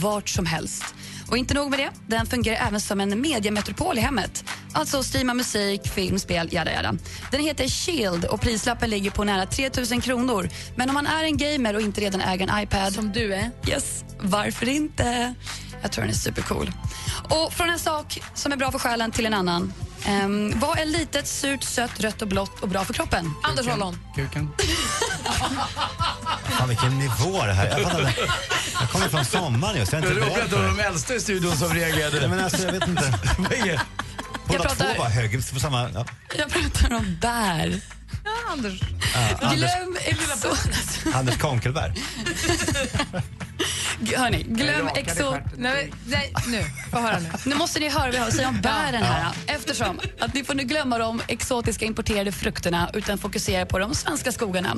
[0.01, 0.83] vart som helst.
[1.29, 4.43] Och inte nog med det, den fungerar även som en mediemetropol i hemmet.
[4.73, 6.95] Alltså streama musik, film, spel, jada jada.
[7.31, 10.49] Den heter Shield och prislappen ligger på nära 3 000 kronor.
[10.75, 12.93] Men om man är en gamer och inte redan äger en iPad...
[12.93, 13.51] Som du är.
[13.67, 15.35] Yes, varför inte?
[15.81, 16.71] Jag tror den är supercool.
[17.29, 19.73] Och från en sak som är bra för själen till en annan.
[20.07, 23.33] Um, vad är litet, surt, sött, rött och blått och bra för kroppen?
[23.43, 23.97] Anders Holland.
[24.15, 24.49] Kuken.
[26.43, 27.79] Fan vilken nivå det här är.
[27.79, 28.13] Jag, fattar
[28.79, 29.91] jag kommer från sommaren just.
[29.93, 30.67] Jag är inte beredd på det.
[30.67, 32.19] de äldsta i studion som reagerade.
[32.19, 33.13] Nej, men alltså, jag vet inte.
[33.37, 33.81] Vad är det?
[34.47, 35.89] Båda pratar- två var hög på samma...
[35.93, 36.05] Ja.
[36.37, 37.81] Jag pratar om bär.
[38.25, 38.81] Ja, Anders.
[39.41, 40.69] Anders, Glöm exot...
[41.13, 41.93] Anders Konkelberg.
[44.15, 45.41] Hörni, glöm stjärten.
[45.57, 46.63] Nej, nej, nu.
[46.91, 47.29] Få höra nu.
[47.45, 49.33] Nu måste ni höra vad jag säga om bären här.
[49.47, 54.31] Eftersom att ni får nu glömma de exotiska importerade frukterna utan fokusera på de svenska
[54.31, 54.75] skogarna.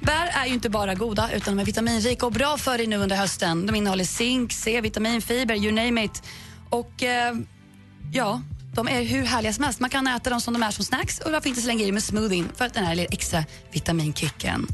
[0.00, 2.96] Bär är ju inte bara goda utan de är vitaminrika och bra för dig nu
[2.96, 3.66] under hösten.
[3.66, 6.22] De innehåller zink, C-vitamin, fiber, you name it.
[6.70, 7.34] Och eh,
[8.12, 8.42] ja,
[8.74, 9.80] de är hur härliga som helst.
[9.80, 12.02] Man kan äta dem som de är som snacks och varför inte slänga i med
[12.02, 14.66] smoothien för att den här lilla extra vitaminkicken.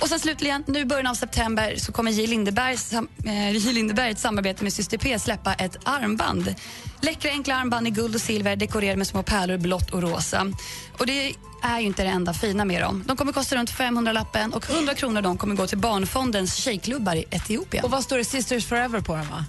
[0.00, 2.26] Och sen slutligen, nu i början av september så kommer J.
[2.26, 3.72] Lindeberg, sam, eh, J.
[3.72, 6.54] Lindeberg i ett samarbete med Syster P släppa ett armband.
[7.00, 10.52] Läckra enkla armband i guld och silver dekorerade med små pärlor blått och rosa.
[10.98, 13.04] Och det är ju inte det enda fina med dem.
[13.06, 17.16] De kommer kosta runt 500 lappen och 100 kronor de kommer gå till Barnfondens tjejklubbar
[17.16, 17.84] i Etiopien.
[17.84, 18.24] Och vad står det?
[18.24, 19.44] Sisters forever på dem, va?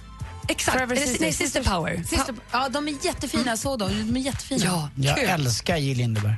[0.48, 1.20] Exakt, Forever Sisters.
[1.20, 2.02] nej, Sister Power.
[2.06, 3.56] Sister, ja, de är jättefina.
[3.56, 4.64] Så de, de är jättefina.
[4.64, 5.28] Ja, Jag Kul.
[5.28, 5.94] älskar J.
[5.94, 6.34] Lindeberg.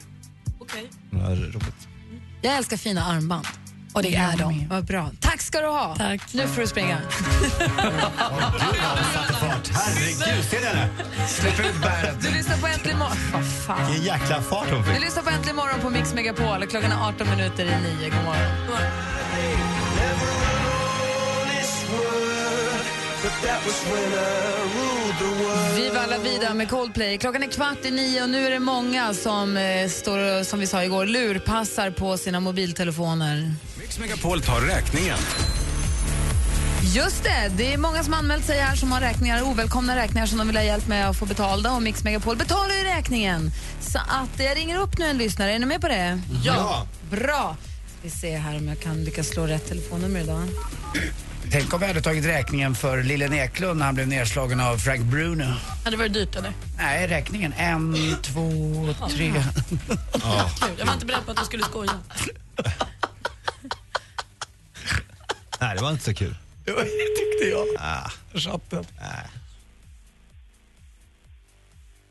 [1.11, 1.89] Ja, roligt.
[2.43, 3.47] Jag älskar fina armband.
[3.93, 4.69] och det är de.
[4.69, 5.11] Vad bra.
[5.21, 5.97] Tack ska du ha.
[5.97, 6.21] Tack.
[6.35, 6.99] Nu får du springa.
[9.73, 10.89] Herregud, ser ni henne?
[11.29, 12.17] Släpp ut bäret.
[12.23, 13.17] Du lyssnar på Äntligen morgon.
[13.33, 13.87] Vad fan.
[13.93, 15.01] Vilken jäkla fart hon Du fick.
[15.05, 16.67] lyssnar på Äntligen morgon på Mix Megapol.
[16.67, 18.09] Klockan är 18 minuter i 9.
[18.11, 18.51] God morgon.
[25.77, 27.19] Viva la vida med Coldplay.
[27.19, 30.67] Klockan är kvart i nio och nu är det många som eh, står, som vi
[30.67, 33.55] sa igår, lurpassar på sina mobiltelefoner.
[33.79, 35.19] Mix Megapol tar räkningen.
[36.95, 40.39] Just det, det är många som anmält sig här som har räkningar, ovälkomna räkningar som
[40.39, 43.51] de vill ha hjälp med att få betalda och Mix Megapol betalar ju räkningen.
[43.81, 46.21] Så att jag ringer upp nu en lyssnare, är ni med på det?
[46.45, 46.87] Ja.
[47.11, 47.57] Bra!
[48.03, 50.49] Vi ser här om jag kan lyckas slå rätt telefonnummer idag.
[51.53, 55.01] Tänk om vi hade tagit räkningen för Lillen Eklund när han blev nedslagen av Frank
[55.01, 55.45] Bruno.
[55.85, 56.53] Hade det varit dyrt eller?
[56.79, 57.55] Nej, räkningen.
[57.59, 58.51] En, två,
[59.11, 59.33] tre.
[59.33, 59.43] Kul.
[60.79, 61.93] Jag var inte beredd på att du skulle skoja.
[65.61, 66.35] Nej, det var inte så kul.
[66.65, 67.67] Det tyckte jag.
[67.79, 68.85] Ah, Chatten.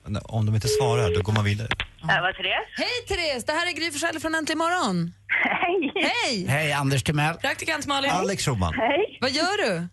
[0.04, 1.67] men om de inte svarar, då går man vidare.
[2.02, 2.69] Det var Therese.
[2.78, 5.13] Hej Therese, det här är Gry Forssell från Äntligen morgon.
[5.28, 5.91] Hej!
[5.95, 6.45] Hej!
[6.47, 7.36] Hej, Anders Timell.
[7.36, 8.12] Praktikant Malin.
[8.12, 8.73] Alex Schulman.
[8.73, 9.09] Hej!
[9.21, 9.88] Vad gör du?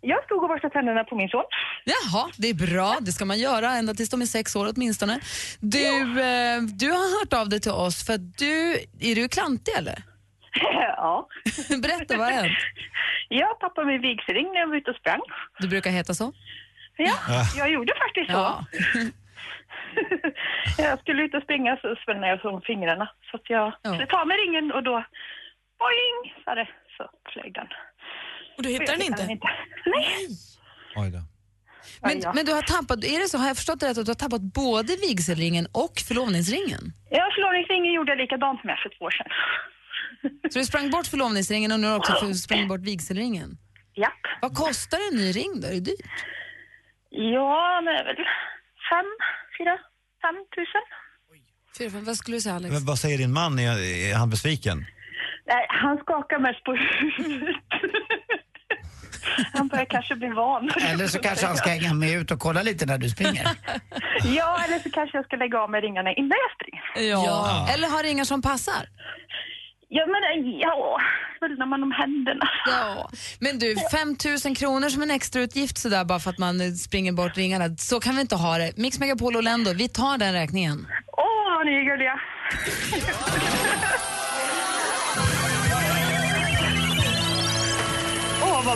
[0.00, 1.44] Jag stod och borstade tänderna på min son.
[1.84, 2.96] Jaha, det är bra.
[3.00, 5.20] Det ska man göra ända tills de är sex år åtminstone.
[5.60, 5.86] Du,
[6.20, 9.98] eh, du har hört av dig till oss för att du, är du klantig eller?
[10.96, 11.28] ja.
[11.82, 12.58] Berätta, vad har hänt?
[13.28, 15.20] Jag tappade min vigselring när jag var ute och sprang.
[15.58, 16.32] Du brukar heta så?
[16.96, 17.14] Ja,
[17.56, 18.36] jag gjorde faktiskt så.
[18.38, 18.64] Ja.
[20.78, 23.10] jag skulle ut och springa så svällde jag som fingrarna.
[23.30, 23.90] Så att jag Ja.
[23.90, 25.04] skulle ta med ringen och då,
[25.78, 26.68] boing, sa det.
[26.96, 27.66] Så flög den.
[28.58, 29.24] Och du hittar den inte?
[29.26, 30.28] Nej.
[30.96, 31.18] Oj då.
[32.02, 34.10] Men, men du har tappat, är det så, har jag förstått det rätt, att du
[34.10, 36.92] har tappat både vigselringen och förlovningsringen?
[37.10, 39.30] Ja, förlovningsringen gjorde jag likadant med för två år sedan.
[40.50, 43.58] Så du sprang bort förlovningsringen och nu har du också sprungit bort vigselringen?
[43.94, 44.22] Japp.
[44.42, 45.66] Vad kostar en ny ring då?
[45.68, 46.00] Är det dyrt?
[47.10, 48.16] Ja, men det är väl
[48.90, 49.08] fem,
[49.58, 49.74] fyra,
[50.22, 50.84] fem tusen.
[51.78, 52.72] Fyra, fem, vad skulle du säga Alex?
[52.72, 53.58] Men vad säger din man?
[53.58, 53.78] Är,
[54.10, 54.86] är han besviken?
[55.46, 57.56] Nej, han skakar mest på huvudet.
[59.52, 60.70] Han börjar kanske bli van.
[60.92, 63.48] Eller så kanske han ska hänga med ut och kolla lite när du springer.
[64.24, 67.10] Ja, eller så kanske jag ska lägga av med ringarna innan jag springer.
[67.10, 67.68] Ja.
[67.74, 68.88] Eller har ringar som passar?
[69.88, 70.98] Ja, men eh, ja,
[71.38, 72.48] svullnar man om händerna.
[72.66, 73.10] Ja.
[73.40, 77.12] Men du, 5 000 kronor som en extrautgift sådär bara för att man eh, springer
[77.12, 77.76] bort ringarna.
[77.76, 78.72] Så kan vi inte ha det.
[78.76, 80.86] Mix Megapol och Lendo, vi tar den räkningen.
[81.16, 82.20] Åh, vad ni är gulliga.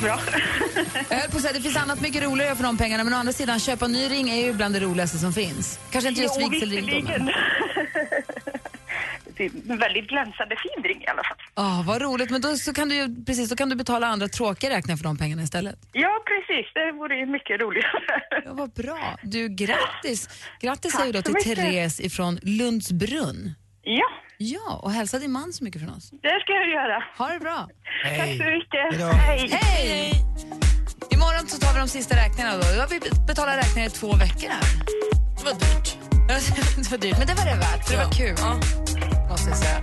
[0.02, 0.20] Vad bra.
[1.10, 3.16] Jag höll på att säga, det finns annat mycket roligare för de pengarna men å
[3.16, 5.80] andra sidan, köpa ny ring är ju bland det roligaste som finns.
[5.90, 7.24] Kanske inte just Jo, vigselring då, visserligen.
[7.24, 7.34] men...
[9.36, 11.36] Det är en väldigt glänsande fin ring i alla fall.
[11.54, 14.28] Ah, vad roligt, men då, så kan du ju, precis, då kan du betala andra
[14.28, 15.76] tråkiga räkningar för de pengarna istället.
[15.92, 16.72] Ja, precis.
[16.74, 18.22] Det vore ju mycket roligare.
[18.44, 19.18] Ja, vad bra.
[19.22, 20.28] Du, grattis.
[20.60, 21.56] Grattis säger du då till mycket.
[21.56, 23.54] Therese ifrån Lundsbrunn.
[23.82, 24.06] Ja,
[24.42, 26.10] Ja, och hälsa din man så mycket från oss.
[26.10, 26.98] det ska jag göra.
[27.18, 27.68] Ha det bra.
[28.04, 28.84] Tack så mycket.
[28.90, 29.06] Hejdå.
[29.06, 29.48] Hej.
[29.60, 30.24] Hej!
[31.10, 32.62] Imorgon så tar vi de sista räkningarna då.
[32.74, 34.64] Då har vi betalat räkningar i två veckor här.
[35.38, 35.96] Det var dyrt.
[36.28, 38.36] det var dyrt, men det var det värt, för det var kul.
[39.30, 39.78] Måste jag säga.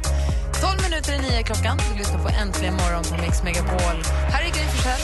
[0.61, 1.77] 12 minuter i nio klockan.
[1.91, 3.97] Du lyssnar på Äntligen morgon på Mix Megapol.
[4.33, 5.01] Här är Gry Forssell.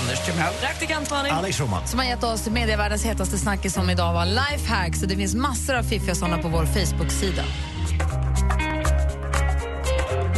[0.00, 0.52] Anders Timell.
[0.60, 1.32] Praktikant Malin.
[1.32, 1.86] Alex Schulman.
[1.86, 5.00] som har gett oss medievärldens hetaste snackis som idag var lifehacks.
[5.00, 7.42] Det finns massor av fiffiga såna på vår Facebook-sida.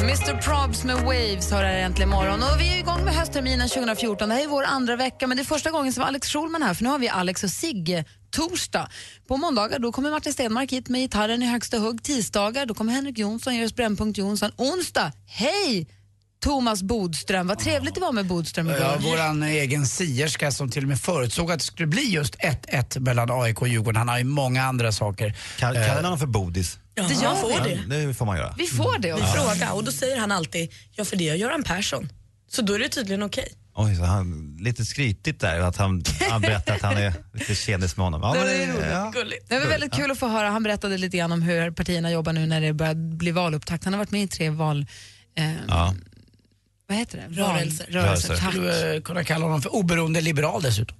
[0.00, 2.42] Mr Probs med Waves har här äntligen morgon.
[2.42, 4.28] Och vi är igång med höstterminen 2014.
[4.28, 6.74] Det här är vår andra vecka, men det är första gången som Alex Schulman här,
[6.74, 8.88] för nu har vi Alex och Sigge torsdag.
[9.28, 12.02] På måndagar då kommer Martin Stenmark hit med gitarren i högsta hugg.
[12.02, 14.50] Tisdagar då kommer Henrik Jonsson, ge oss Brännpunkt Jonsson.
[14.56, 15.88] Onsdag, hej!
[16.40, 17.46] Thomas Bodström.
[17.46, 18.80] Vad trevligt det var med Bodström igår.
[18.80, 23.00] Ja, våran egen sierska som till och med förutsåg att det skulle bli just 1-1
[23.00, 23.96] mellan AIK och Djurgården.
[23.96, 25.34] Han har ju många andra saker.
[25.58, 26.78] Kallar Eh, han honom för Bodis?
[27.08, 28.06] Det gör får det.
[28.06, 28.54] Det får man göra.
[28.58, 29.26] Vi får det Vi också.
[29.26, 32.08] frågar och då säger han alltid, ja för det gör Göran Persson.
[32.50, 33.48] Så då är det tydligen okej.
[33.74, 37.96] Oj, så han, lite skrytigt där att han, han berättar att han är lite tjenis
[37.96, 38.20] med honom.
[38.22, 39.12] Ja, men Det är ja.
[39.48, 40.50] Det var väldigt kul att få höra.
[40.50, 43.84] Han berättade lite grann om hur partierna jobbar nu när det börjar bli valupptakt.
[43.84, 44.86] Han har varit med i tre val...
[45.36, 45.94] Eh, Ja.
[46.88, 47.40] Vad heter det?
[47.40, 47.86] Rörelser.
[47.86, 47.86] Rörelser.
[47.92, 48.36] Rörelser.
[48.36, 48.50] Tack.
[48.50, 50.96] skulle eh, kunna kalla honom för oberoende liberal dessutom.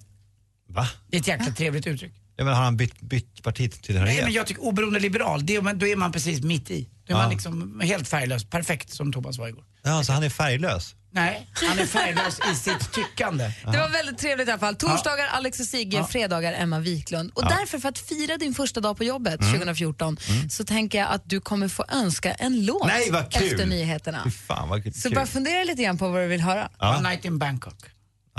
[0.69, 0.89] Va?
[1.11, 2.13] Det är ett jäkla trevligt uttryck.
[2.39, 4.25] Ja, men har han bytt, bytt Nej, partitillhörighet?
[4.25, 6.89] men jag tycker oberoende liberal, det då är man precis mitt i.
[7.07, 7.23] Då är Ja.
[7.23, 8.45] man liksom helt färglös.
[8.45, 9.65] Perfekt som Thomas var igår.
[9.83, 10.95] Ja, så han är färglös?
[11.11, 13.45] Nej, han är färglös i sitt tyckande.
[13.65, 14.77] Det var väldigt trevligt i alla fall.
[14.77, 16.07] Torsdagar Alex och Sigge, Ja.
[16.07, 17.31] fredagar Emma Wiklund.
[17.35, 17.49] Och Ja.
[17.49, 19.53] därför, för att fira din första dag på jobbet Mm.
[19.53, 20.17] 2014,
[20.51, 23.53] så tänker jag att du kommer få önska en låt Nej, vad kul!
[23.53, 24.23] efter nyheterna.
[24.25, 24.93] Fy fan vad kul.
[24.95, 26.69] Så bara fundera lite grann på vad du vill höra.
[26.79, 26.99] Ja.
[26.99, 27.77] One night in Bangkok.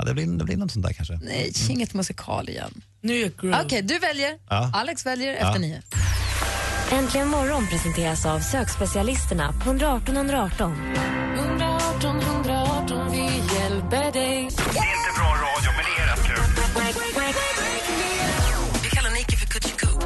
[0.00, 1.18] Ja, det blir, det blir något sånt där kanske.
[1.22, 2.82] Nej, inget musikal igen.
[3.02, 4.34] Nu är Okej, du väljer.
[4.48, 4.70] Ja.
[4.74, 5.38] Alex väljer Ja.
[5.48, 5.82] efter nio.
[6.92, 10.72] Äntligen morgon presenteras av sökspecialisterna på 118 118.
[11.36, 13.18] 118 118, vi
[13.54, 14.12] hjälper dig.
[14.12, 16.44] Det är inte bra radio, men det är rätt kul.
[18.82, 19.86] Vi kallar Nike för Kutjiku.
[19.86, 20.00] Hon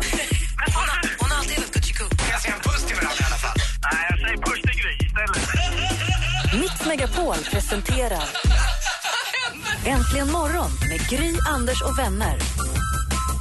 [0.74, 2.04] har, hon har alltid hetat Kutjiku.
[2.08, 3.56] Kan jag säga en puss till varandra i alla fall?
[3.92, 6.60] Nej, jag säger puss till Gry istället.
[6.60, 8.24] Mix Megapol presenterar
[9.86, 12.38] Äntligen morgon med Gry, Anders och vänner.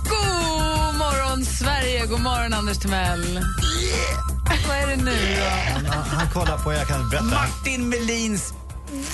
[0.09, 2.05] God morgon, Sverige!
[2.05, 3.41] God morgon, Anders Timell.
[4.67, 5.91] Vad är det nu då?
[5.91, 7.25] Han, han kollar på, jag kan berätta.
[7.25, 8.53] Martin Melins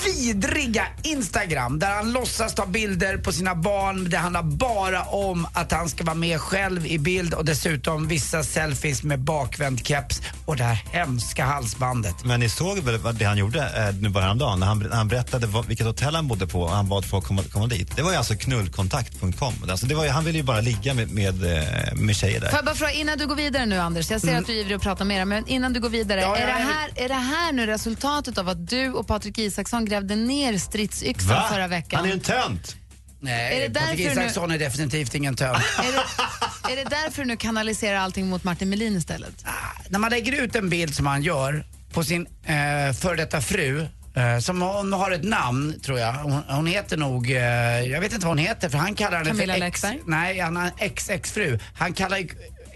[0.04, 4.10] vidriga Instagram där han låtsas ta bilder på sina barn.
[4.10, 8.42] Det handlar bara om att han ska vara med själv i bild och dessutom vissa
[8.42, 12.24] selfies med bakvänd keps och det här hemska halsbandet.
[12.24, 14.96] Men ni såg väl vad det han gjorde eh, nu bara häromdagen när han, när
[14.96, 17.96] han berättade vad, vilket hotell han bodde på och han bad folk komma, komma dit.
[17.96, 19.54] Det var ju alltså knullkontakt.com.
[19.70, 22.48] Alltså det var ju, han ville ju bara ligga med, med, eh, med tjejer där.
[22.48, 24.56] Får jag bara fråga, innan du går vidare nu Anders, jag ser att du är
[24.56, 27.14] ivrig att prata mer, men innan du går vidare, Ja, är, det här, är det
[27.14, 31.96] här nu resultatet av att du och Patrik Isaksson grävde ner stridsyxan förra veckan?
[31.96, 32.76] Han är ju en tönt!
[33.22, 35.58] Nej, Är det Patrik nu- Isaksson är definitivt ingen tönt.
[35.78, 39.44] Är det, är det därför du nu kanaliserar allting mot Martin Melin istället?
[39.88, 43.86] när man lägger ut en bild som han gör på sin eh, före detta fru
[44.16, 46.12] eh, som hon har ett namn tror jag.
[46.12, 47.38] Hon, hon heter nog, eh,
[47.80, 49.84] jag vet inte vad hon heter för han kallar henne Camilla för ex?
[50.06, 51.58] Nej, han har en ex-ex-fru.
[51.74, 52.28] Han kallar ju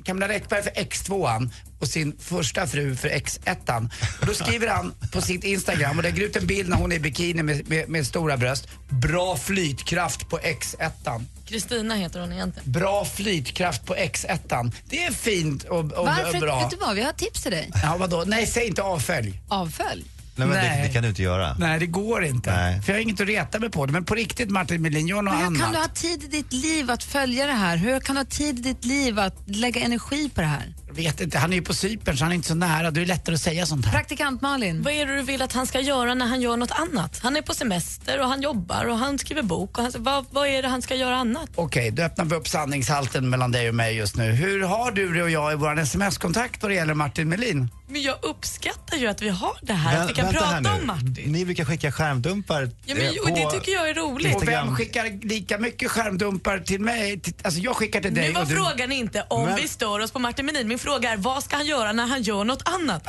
[0.04, 3.90] Camilla Läckberg för X2an och sin första fru för X1an.
[4.20, 6.96] Och då skriver han på sitt Instagram och lägger ut en bild när hon är
[6.96, 8.68] i bikini med, med, med stora bröst.
[8.88, 11.24] Bra flytkraft på X1an.
[11.46, 12.72] Kristina heter hon egentligen.
[12.72, 14.72] Bra flytkraft på X1an.
[14.88, 16.40] Det är fint och, och Varför?
[16.40, 16.60] bra.
[16.60, 17.70] Vet du vad, vi har tips till dig.
[17.82, 18.24] Ja, vadå?
[18.26, 19.40] Nej, säg inte avfölj.
[19.48, 20.04] Avfölj.
[20.36, 20.78] Nej, men Nej.
[20.82, 21.56] Det, det kan du inte göra.
[21.58, 22.56] Nej, det går inte.
[22.56, 22.82] Nej.
[22.82, 23.92] För jag har inget att reta mig på det.
[23.92, 25.60] Men på riktigt Martin Melin, gör något Men hur annat.
[25.62, 27.76] kan du ha tid i ditt liv att följa det här?
[27.76, 30.74] Hur kan du ha tid i ditt liv att lägga energi på det här?
[30.94, 32.90] Vet inte, han är ju på Cypern så han är inte så nära.
[32.90, 33.92] Det är lättare att säga sånt här.
[33.92, 34.82] Praktikant Malin.
[34.82, 37.18] Vad är det du vill att han ska göra när han gör något annat?
[37.22, 39.78] Han är på semester och han jobbar och han skriver bok.
[39.78, 41.50] Och han, vad, vad är det han ska göra annat?
[41.54, 44.32] Okej, då öppnar vi upp sanningshalten mellan dig och mig just nu.
[44.32, 47.68] Hur har du det och jag i vår sms-kontakt vad det gäller Martin Melin?
[47.88, 50.86] Men jag uppskattar ju att vi har det här, att vi Vä- kan prata om
[50.86, 51.32] Martin.
[51.32, 54.36] Ni brukar skicka skärmdumpar Ja, men, eh, och det tycker jag är roligt.
[54.36, 57.20] Och vem skickar lika mycket skärmdumpar till mig?
[57.42, 58.54] Alltså jag skickar till dig Nu var och du...
[58.54, 60.68] frågan inte om Men- vi stör oss på Martin Melin.
[60.68, 63.08] Min fråga är vad ska han göra när han gör något annat?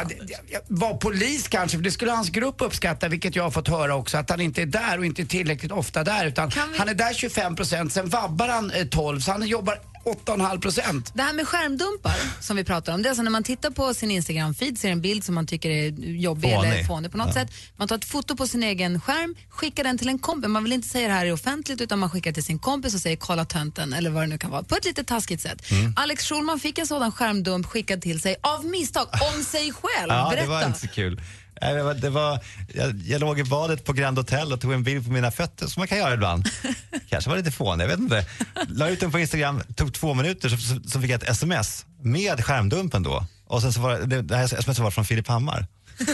[0.68, 4.18] Var polis kanske, för det skulle hans grupp uppskatta, vilket jag har fått höra också,
[4.18, 6.26] att han inte är där och inte är tillräckligt ofta där.
[6.26, 11.12] Utan han är där 25% sen vabbar han eh, 12, så han jobbar 8,5 procent.
[11.16, 13.94] Det här med skärmdumpar som vi pratar om, det är alltså när man tittar på
[13.94, 16.72] sin Instagram-feed, ser en bild som man tycker är jobbig Fånig.
[16.72, 17.34] eller fånig på något Ja.
[17.34, 17.50] sätt.
[17.78, 20.48] Man tar ett foto på sin egen skärm, skickar den till en kompis.
[20.50, 23.00] Man vill inte säga det här är offentligt utan man skickar till sin kompis och
[23.02, 24.64] säger kolla tönten eller vad det nu kan vara.
[24.64, 25.72] På ett lite taskigt sätt.
[25.72, 25.94] Mm.
[25.96, 30.08] Alex Schulman fick en sådan skärmdump skickad till sig av misstag, om sig själv.
[30.10, 30.50] Ja, det Berätta.
[30.50, 31.22] var inte så kul.
[31.62, 32.40] Det var, det var,
[32.74, 35.68] jag, jag låg i badet på Grand Hotel och tog en bild på mina fötter,
[35.68, 36.50] som man kan göra ibland.
[37.10, 38.26] Kanske var lite fånig, jag vet inte.
[38.68, 41.86] La ut den på Instagram, tog två minuter, så, så, så fick jag ett sms
[42.02, 43.26] med skärmdumpen då.
[43.48, 45.68] Och sen så var det, det här sms var från Filip Hammar.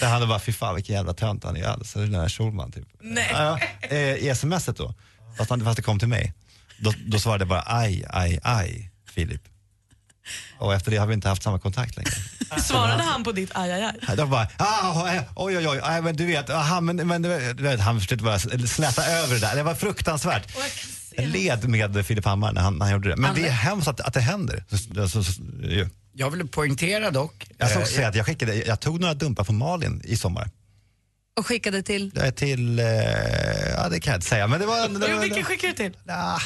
[0.00, 1.60] Där han bara, fy fan vilken jävla tönt han är.
[1.60, 2.88] Det är den här Schulman typ.
[3.00, 3.30] Nej.
[3.32, 4.94] Ja, eh, I smset då,
[5.38, 6.32] fast, han, fast det kom till mig.
[6.78, 9.42] Då, då svarade jag bara aj, aj, aj, Filip.
[10.58, 12.10] Och efter det har vi inte haft samma kontakt längre.
[12.62, 14.16] Svarade han på ditt aj, aj, aj?
[14.16, 17.80] De bara, ah, oj, oj, oj, nej, men du vet, aha, men, men, du vet,
[17.80, 19.56] han försökte bara släta över det där.
[19.56, 20.56] Det var fruktansvärt.
[21.16, 23.16] Jag led med Filip Hammar när han, när han gjorde det.
[23.16, 24.64] Men det är hemskt att, att det händer.
[24.68, 25.88] Så, så, så, ju.
[26.12, 27.46] Jag vill poängtera dock.
[27.58, 30.16] Jag ska eh, också säga att jag, skickade, jag tog några dumpar från Malin i
[30.16, 30.50] sommar.
[31.36, 32.10] Och skickade till?
[32.10, 32.86] Det är Till, eh,
[33.76, 34.46] ja det kan jag inte säga.
[34.46, 34.88] Men det var...
[34.88, 35.96] Det, Jo, vilken skickar du till?
[36.08, 36.40] Ah.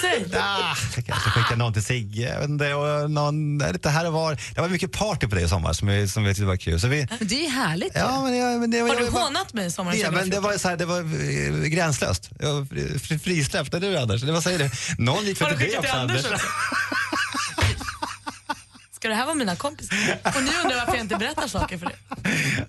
[0.00, 0.26] Säg.
[0.40, 4.12] Ah, jag kanske skickade någon till Sigge, jag vet inte, och någon, lite här och
[4.12, 4.38] var.
[4.54, 6.80] Det var mycket party på det i sommar som, vi, som vi tyckte var kul.
[6.80, 7.92] Så vi, det är ju härligt.
[7.94, 10.36] Ja, men jag, men det, Har jag, du jag, hånat mig sommaren Ja, men det
[10.36, 10.42] 2014?
[10.42, 10.98] var, så här, det var
[11.62, 12.30] eh, gränslöst.
[13.22, 14.22] Frisläppt, eller hur Anders?
[14.22, 14.70] Det var, säger det.
[14.98, 16.40] Någon gick Har väl du till dig skickat också till Anders Anders?
[18.92, 19.96] Ska det här vara mina kompisar?
[20.24, 21.96] Och nu undrar jag varför jag inte berättar saker för det.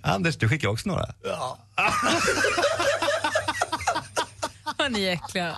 [0.02, 1.06] Anders, du skickar också några.
[1.24, 1.58] Ja.
[4.84, 5.56] Vad ni är äckliga.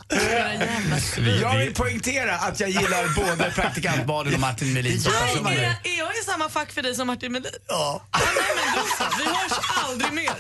[1.42, 5.24] Jag vi- vill poängtera att jag gillar både praktikant Malin och Martin Melin som Jag
[5.24, 5.52] är, personer.
[5.84, 7.52] är jag i samma fack för dig som Martin Melin?
[7.68, 8.02] Ja.
[8.12, 10.34] Ah, nej men då så, vi hörs aldrig mer.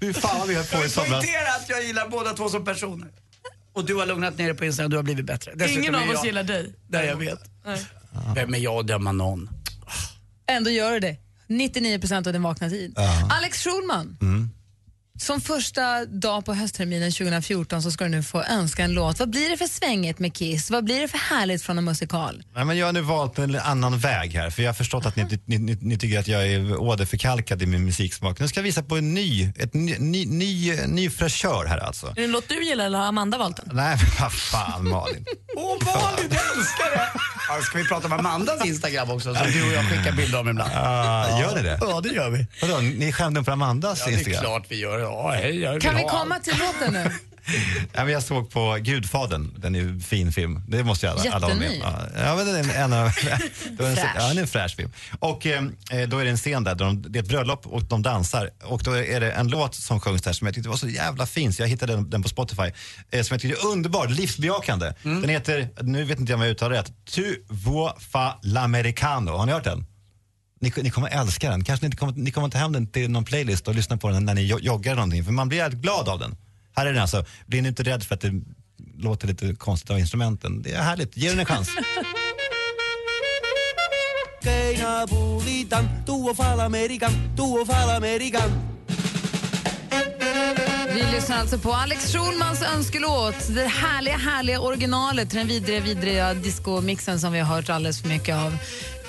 [0.00, 1.10] Hur fan vad vi höll på Jag i vill somras.
[1.10, 3.08] poängtera att jag gillar båda två som personer.
[3.72, 5.52] Och du har lugnat ner dig på Instagram, du har blivit bättre.
[5.54, 6.74] Dessutom Ingen är av oss jag- gillar dig.
[6.88, 7.40] Nej, jag vet.
[7.64, 7.86] Nej.
[8.34, 9.50] Vem är jag att döma någon?
[10.46, 11.16] Ändå gör du det.
[11.46, 12.98] 99 procent av din vakna tid.
[13.30, 14.18] Alex Schulman.
[15.20, 19.18] Som första dag på höstterminen 2014 så ska du nu få önska en låt.
[19.18, 20.70] Vad blir det för svängigt med Kiss?
[20.70, 22.42] Vad blir det för härligt från en musikal?
[22.54, 25.16] Nej, men jag har nu valt en annan väg här, för jag har förstått att
[25.16, 28.40] ni, ni, ni, ni tycker att jag är åderförkalkad i min musiksmak.
[28.40, 32.06] Nu ska jag visa på en ny, ett ny, ny, ny, ny fräschör här alltså.
[32.06, 33.70] Är det en låt du gillar eller har Amanda valt den?
[33.72, 35.24] Nej, men vad fan Malin.
[35.56, 37.10] Åh Malin, jag älskar det!
[37.50, 40.48] Ja, ska vi prata om Amandas Instagram också, som du och jag skickar bilder om
[40.48, 40.70] ibland?
[40.74, 41.78] Ah, Gör ni det?
[41.80, 42.46] Ja, det gör vi.
[42.62, 44.40] Vadå, ni skämde på Amandas Ja, det är Instagram?
[44.42, 44.98] klart vi gör.
[45.08, 47.10] Ja, hej, jag Kan vi ha komma till låten nu?
[47.92, 50.62] Ja, men jag såg på Gudfadern, den är ju en fin film.
[50.68, 51.72] Det måste ju alla, alla med.
[52.16, 53.10] Ja, men den är en, av,
[53.76, 54.10] det var en, Fräsch.
[54.18, 54.92] ja, det en fräsch film.
[55.18, 55.62] Och eh,
[56.08, 58.50] då är det en scen där, där de, det är ett bröllop och de dansar.
[58.64, 61.26] Och då är det en låt som sjungs där som jag tyckte var så jävla
[61.26, 62.70] fin, så jag hittade den, den på Spotify.
[63.10, 64.92] Eh, som jag tyckte är underbar, livsbejakande.
[65.02, 69.30] Den heter, nu vet inte jag om jag uttalar rätt, Tu vuoi fa l'americano.
[69.30, 69.86] Har ni hört den?
[70.60, 71.64] Ni, ni kommer älska den.
[71.64, 74.08] Kanske ni, inte kommer, ni kommer ta hem den till någon playlist och lyssna på
[74.08, 75.24] den när ni jo- joggar eller någonting.
[75.24, 76.36] För man blir jävligt glad av den.
[76.76, 77.24] Här är den alltså.
[77.46, 78.32] Bli nu inte rädd för att det
[78.98, 80.62] låter lite konstigt av instrumenten.
[80.62, 81.16] Det är härligt.
[81.16, 81.68] Ge den en chans.
[90.94, 93.34] Vi lyssnar alltså på Alex Schulmans önskelåt.
[93.48, 98.08] Det härliga, härliga originalet till den vidriga, vidriga discomixen som vi har hört alldeles för
[98.08, 98.58] mycket av.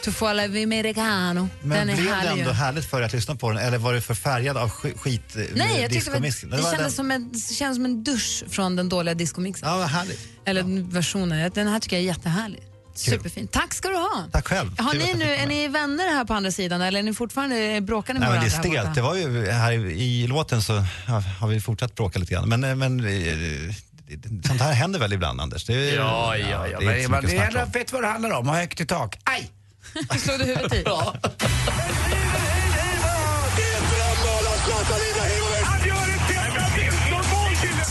[0.04, 1.50] Tu fu l'americano.
[1.62, 2.32] Men Den är blev det härlig.
[2.42, 2.56] ändå ju.
[2.58, 5.36] härligt för dig att lyssna på den eller var du för färgad av sk- skit
[5.36, 7.86] eh, Nej, jag tyckte det, var, det, var kändes den- som en, det kändes som
[7.86, 9.70] en dusch från den dåliga discomixen.
[9.70, 10.28] Ja, vad härligt.
[10.46, 11.52] Eller versionen.
[11.54, 12.60] Den här tycker jag är jättehärlig.
[12.96, 13.48] Superfin.
[13.48, 14.26] Tack ska du ha.
[14.32, 14.80] Tack själv.
[14.80, 17.82] Har ni jag nu, är ni vänner här på andra sidan eller är ni fortfarande
[17.82, 18.96] bråkar ni med Nej, men det är varandra stelt.
[18.96, 22.50] Det var ju här i, i låten så ja, har vi fortsatt bråka lite grann.
[22.50, 25.66] Men, eh, men eh, det- sånt här händer väl ibland Anders?
[25.66, 26.80] Det, är- Ja, ja, ja.
[26.80, 27.72] det är Men, det gäller, om.
[27.72, 28.48] vet vad det handlar om?
[28.48, 29.20] Ha högt i tak.
[29.24, 29.50] Aj!
[30.20, 30.84] Slog du huvudet i?
[30.86, 31.14] Ja.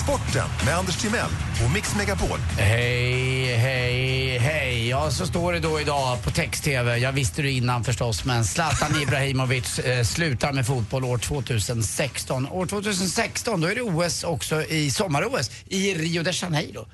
[0.02, 1.30] Sporten med Anders Timell
[1.64, 2.38] och Mix Megapol.
[2.58, 4.88] Hej, hej, hej.
[4.88, 6.98] Ja, så står det då idag på text-tv.
[6.98, 12.48] Jag visste det innan förstås, men Zlatan Ibrahimovic eh, slutar med fotboll år 2016.
[12.48, 16.86] År 2016, då är det OS också i sommar-OS i Rio de Janeiro.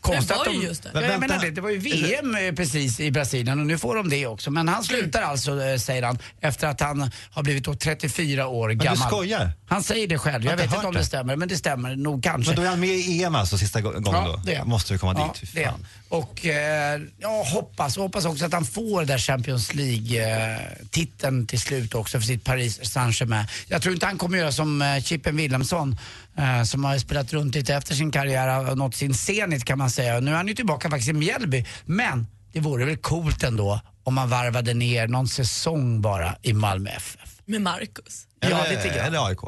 [0.00, 0.90] Konstigt Det var att ju de- just det.
[0.94, 3.78] Ja, Men jag menar det, det var ju VM eh, precis i Brasilien och nu
[3.78, 4.50] får de det också.
[4.50, 8.68] Men han slutar alltså, eh, säger han, efter att han har blivit då 34 år
[8.68, 9.08] du gammal.
[9.08, 9.52] skojar?
[9.66, 10.44] Han säger det själv.
[10.44, 12.50] Jag Jag vet inte om det stämmer, men det stämmer nog kanske.
[12.50, 14.40] Men då är han med i EM alltså sista gå- gången då?
[14.44, 14.64] det.
[14.64, 15.54] Måste vi komma ja, dit?
[15.54, 15.72] Det.
[16.08, 22.18] Och eh, jag hoppas, hoppas också att han får där Champions League-titeln till slut också
[22.20, 23.46] för sitt Paris Saint-Germain.
[23.66, 25.96] Jag tror inte han kommer göra som eh, Chippen Wilhelmsson
[26.40, 30.20] eh, som har spelat runt lite efter sin karriär nått sin zenit kan man säga.
[30.20, 31.64] Nu är han ju tillbaka faktiskt i Mjällby.
[31.84, 36.90] Men det vore väl coolt ändå om man varvade ner någon säsong bara i Malmö
[36.90, 37.40] FF.
[37.44, 38.26] Med Marcus.
[38.40, 39.06] Ja, Eller, lite grann.
[39.06, 39.38] eller AIK.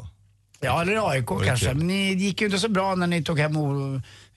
[0.61, 1.67] Ja, eller AIK kanske.
[1.67, 1.77] kul.
[1.77, 3.57] Men ni gick ju inte så bra när ni tog hem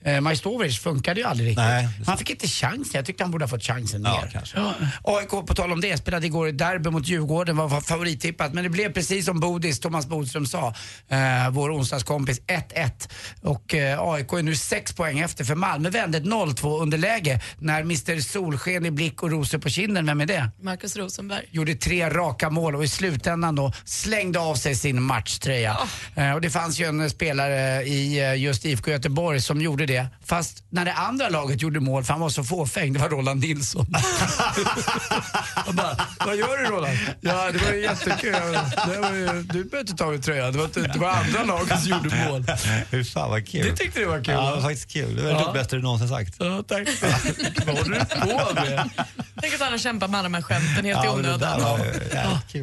[0.06, 0.78] eh, Majstovic.
[0.78, 1.64] Funkade ju aldrig riktigt.
[1.64, 1.88] Nej.
[2.06, 2.90] Han fick inte chansen.
[2.92, 4.30] Jag tyckte han borde ha fått chansen Ja, mer.
[4.32, 4.58] kanske.
[4.58, 4.74] Ja.
[5.04, 7.56] AIK, på tal om det, spelade igår ett derby mot Djurgården.
[7.56, 8.52] var favorittippat.
[8.54, 10.74] Men det blev precis som Bodis, Thomas Bodström sa,
[11.08, 13.08] eh, vår onsdagskompis, 1-1.
[13.42, 15.44] Och eh, AIK är nu sex poäng efter.
[15.44, 20.06] För Malmö vände ett 0-2 underläge när Mr Solsken i blick och rosor på kinden,
[20.06, 20.50] vem är det?
[20.60, 21.44] Marcus Rosenberg.
[21.50, 25.76] gjorde tre raka mål och i slutändan då slängde av sig sin matchtröja.
[26.14, 29.95] Eh, och det fanns ju en spelare i eh, just IFK Göteborg som gjorde det
[29.96, 33.08] det, fast när det andra laget gjorde mål, för han var så fåfäng, det var
[33.08, 33.86] Roland Nilsson.
[35.72, 36.98] Bara, vad gör du Roland?
[37.20, 38.32] Ja, det var ju jättekul.
[38.86, 41.44] Det var ju, du behöver inte ta av dig tröjan, det var, det var andra
[41.44, 42.44] laget som gjorde mål.
[42.90, 43.66] Fy fan vad kul.
[43.66, 45.16] Det tyckte du var kul, Ja, det var faktiskt kul.
[45.16, 45.46] Det var Ja.
[45.52, 46.34] det bästa du någonsin sagt.
[46.38, 46.88] Ja, tack.
[47.66, 48.90] vad håller du på med?
[49.40, 51.80] Tänk att alla kämpar med alla de här skämten helt i onödan.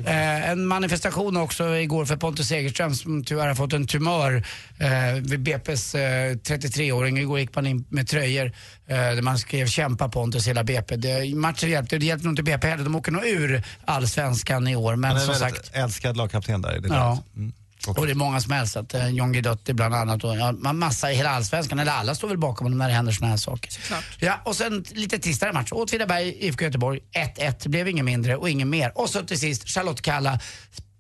[0.06, 4.46] Eh, en manifestation också igår för Pontus Segerström som tyvärr har fått en tumör
[4.80, 7.18] eh, vid BP's eh, 33-åring.
[7.18, 8.46] Igår gick man in med tröjor
[8.88, 10.96] eh, där man skrev kämpa Pontus hela BP.
[10.96, 12.84] Det, matchen hjälpte, det hjälpte nog inte BP heller.
[12.84, 14.96] De åker nog ur allsvenskan i år.
[14.96, 16.94] Men Han är som väldigt sagt, älskad lagkapten där i det Ja.
[17.36, 17.54] laget.
[17.88, 18.00] Mm.
[18.00, 18.78] och det är många som helst.
[18.78, 21.80] Att, eh, John Guidotti bland annat och ja, man massa i hela allsvenskan.
[21.80, 23.72] Eller alla står väl bakom honom när det händer såna här saker.
[24.20, 25.72] Ja, och sen lite tristare match.
[25.72, 27.00] Åtvidaberg, IFK Göteborg.
[27.38, 27.56] 1-1.
[27.64, 28.92] Det blev inget mindre och inget mer.
[28.96, 30.40] Och så till sist Charlotte Kalla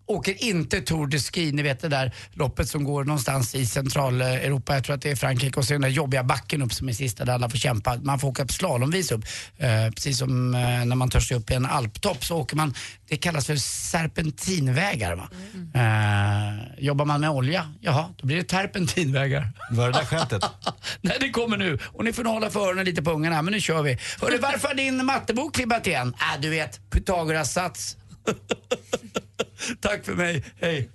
[0.06, 4.74] åker inte Tour de Ski, ni vet det där loppet som går någonstans i Centraleuropa,
[4.74, 6.93] jag tror att det är Frankrike och så den där jobbiga backen upp som är
[6.93, 7.95] sista där alla får kämpa.
[7.95, 9.26] Man får åka slalomvis upp.
[9.58, 12.74] Eh, precis som eh, när man tar sig upp i en alptopp så åker man,
[13.10, 15.30] det kallas för serpentinvägar va.
[15.74, 19.51] Eh, jobbar man med olja, jaha, då blir det terpentinvägar.
[19.72, 20.43] Var det där skämtet?
[21.01, 21.80] Nej, det kommer nu.
[21.84, 23.97] Och ni får nog hålla för öronen lite på ungarna, men nu kör vi.
[24.22, 26.16] Hörru, varför har din mattebok klibbat igen?
[26.20, 27.97] Äh, du vet, Pythagoras sats.
[29.80, 30.89] Tack för mig, hej.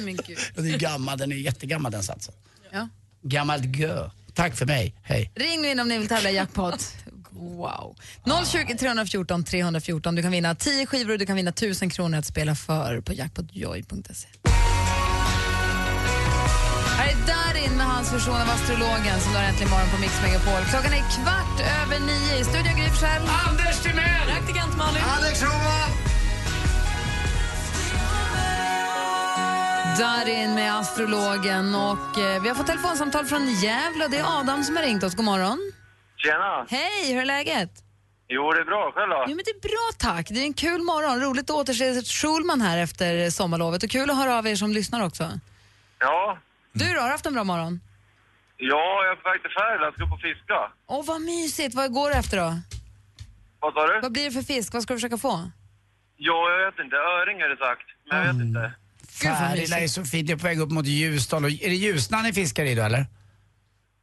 [0.00, 0.38] Men gud.
[0.54, 2.34] Den är gammal, den är jättegammal den satsen.
[2.72, 2.88] Ja.
[3.22, 4.10] Gammalt gö.
[4.34, 5.32] Tack för mig, hej.
[5.34, 6.94] Ring nu in om ni vill tävla i jackpot.
[7.30, 7.96] Wow.
[8.46, 10.14] 020 314 314.
[10.14, 13.12] Du kan vinna 10 skivor och du kan vinna 1000 kronor att spela för på
[13.12, 14.28] jackpotjoy.se.
[17.62, 20.62] Darin med hans version av Astrologen som du har äntligen morgon på Mix Megapol.
[20.70, 22.40] Klockan är kvart över nio.
[22.40, 23.22] I studion Gry Forssell.
[23.48, 24.26] Anders Timell!
[24.32, 25.02] Praktikant Malin.
[25.16, 25.90] Alex Roman!
[29.98, 31.74] Darin med Astrologen.
[31.74, 35.14] Och, eh, vi har fått telefonsamtal från Gävle det är Adam som har ringt oss.
[35.14, 35.72] God morgon.
[36.16, 36.66] Tjena!
[36.68, 37.70] Hej, hur är läget?
[38.28, 38.92] Jo, det är bra.
[38.94, 39.24] Själv då?
[39.28, 40.28] Jo, men det är bra tack.
[40.28, 41.20] Det är en kul morgon.
[41.20, 45.04] Roligt att återse Schulman här efter sommarlovet och kul att höra av er som lyssnar
[45.06, 45.24] också.
[45.98, 46.38] Ja.
[46.72, 47.80] Du då, har du haft en bra morgon?
[48.56, 49.92] Ja, jag är på väg till Färila.
[49.92, 50.58] Ska upp och fiska.
[50.86, 51.74] Åh, vad mysigt.
[51.74, 52.50] Vad går det efter då?
[53.60, 54.00] Vad sa du?
[54.00, 54.72] Vad blir det för fisk?
[54.74, 55.50] Vad ska du försöka få?
[56.16, 56.96] Ja, jag vet inte.
[56.96, 57.86] Öring är det sagt.
[58.10, 58.72] Men jag vet inte.
[59.22, 60.28] Färila är så fint.
[60.28, 61.44] Jag är på väg upp mot Ljusdal.
[61.44, 62.98] Och Är det Ljusnan ni fiskar i då eller?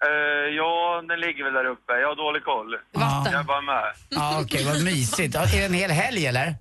[0.07, 1.93] Eh, ja, den ligger väl där uppe.
[1.93, 2.75] Jag har dålig koll.
[2.93, 3.31] Vatten.
[3.33, 3.83] Jag är bara med.
[4.09, 5.33] Ja, okej, vad mysigt.
[5.35, 6.55] Ja, Är det en hel helg eller?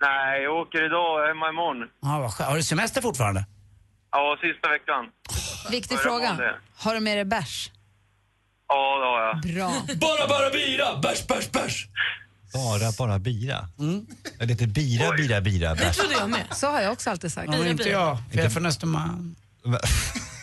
[0.00, 1.20] Nej, jag åker idag.
[1.20, 1.88] Jag är hemma imorgon.
[2.02, 2.48] Ja, vad skönt.
[2.50, 3.44] Har du semester fortfarande?
[4.16, 5.04] Ja, sista veckan.
[5.70, 6.32] Viktig fråga.
[6.32, 6.56] det.
[6.76, 7.70] Har du med dig bärs?
[8.68, 9.54] Ja, det har jag.
[9.54, 9.96] Bra.
[9.96, 10.96] Bara, bara bira!
[11.02, 11.86] Bärs, bärs, bärs!
[12.52, 13.68] Bara, bara bira.
[14.40, 15.98] Eller inte bira, bira, bira, bärs.
[16.18, 16.46] jag med.
[16.52, 17.48] Så har jag också alltid sagt.
[17.52, 18.18] Ja, inte jag.
[18.30, 19.36] För jag är från Östermalm.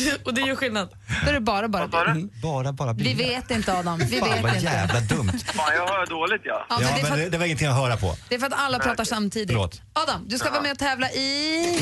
[0.24, 0.88] Och det gör skillnad.
[1.24, 2.14] Då är det bara, bara bira.
[2.42, 3.08] Bara, bara bira.
[3.08, 3.98] Vi vet inte Adam.
[3.98, 4.64] Vi Fan vet vad inte.
[4.64, 5.32] jävla dumt.
[5.54, 6.66] Fan, jag hör dåligt ja.
[6.68, 8.16] Ja, men det är men det, att- det var ingenting att höra på.
[8.28, 9.48] Det är för att alla pratar samtidigt.
[9.50, 9.80] Förlåt.
[9.92, 11.80] Adam, du ska vara med och tävla i...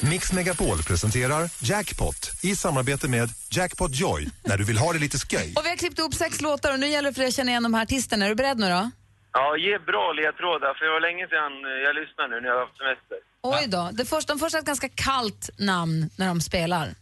[0.00, 5.18] Mix Megapol presenterar Jackpot i samarbete med Jackpot Joy när du vill ha det lite
[5.18, 5.52] sköj.
[5.56, 7.50] Och vi har klippt ihop sex låtar och nu gäller det för dig att känna
[7.50, 8.24] igen de här artisterna.
[8.24, 8.90] Är du beredd nu då?
[9.32, 10.72] Ja, ge bra ledtrådar.
[10.76, 13.18] För det var länge sedan eh, jag lyssnade nu när jag har haft semester.
[13.42, 13.90] Oj då.
[13.92, 16.94] Det första, de första ett ganska kallt namn när de spelar.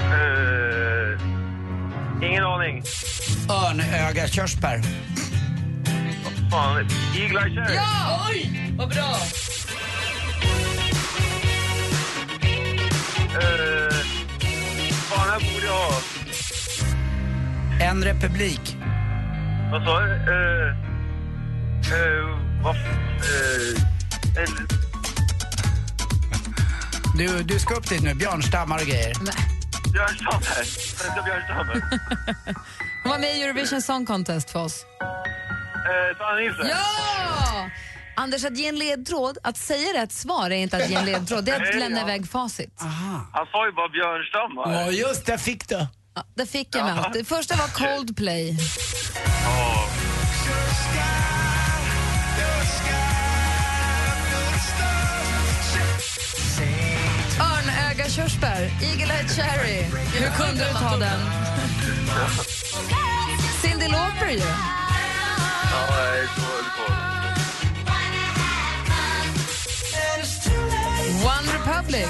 [0.00, 1.20] Eh,
[2.28, 2.82] ingen aning.
[3.50, 4.82] Örnöga körsbär.
[6.50, 7.74] Fan, Eagle Eye.
[7.74, 8.26] Ja!
[8.30, 9.16] Oj, vad bra!
[13.34, 13.96] Eh,
[14.90, 16.00] fan, här borde jag ha.
[17.80, 18.76] En republik.
[19.72, 20.12] Vad sa du?
[20.12, 20.85] Eh,
[22.62, 22.76] vad...
[22.76, 22.82] f-
[24.36, 24.48] Eh, eh,
[27.18, 29.14] Du, du ska upp dit nu, björnstammar och grejer.
[29.92, 30.64] Björn Stammer.
[30.64, 31.82] Svenska Björn Stammer.
[33.02, 34.84] Hon var med i Eurovision Song Contest för oss.
[35.00, 36.66] Eh, Sanna Nilsson.
[36.68, 37.70] Ja!
[38.16, 41.44] Anders, att ge en ledtråd, att säga rätt svar är inte att ge en ledtråd,
[41.44, 42.04] det är att lämna ja.
[42.04, 42.74] iväg facit.
[43.32, 44.82] Han sa ju bara Björn Stammar.
[44.84, 45.88] Ja, just det, fick det.
[46.14, 47.12] Ja, där fick jag med allt.
[47.14, 48.56] Det första var Coldplay.
[58.36, 59.82] Forsberg, Eagle Eye Cherry.
[60.12, 61.20] Hur kunde du ta den?
[63.62, 64.38] Cyndi Lauper ju.
[64.38, 64.46] Jag.
[71.24, 72.08] One Republic.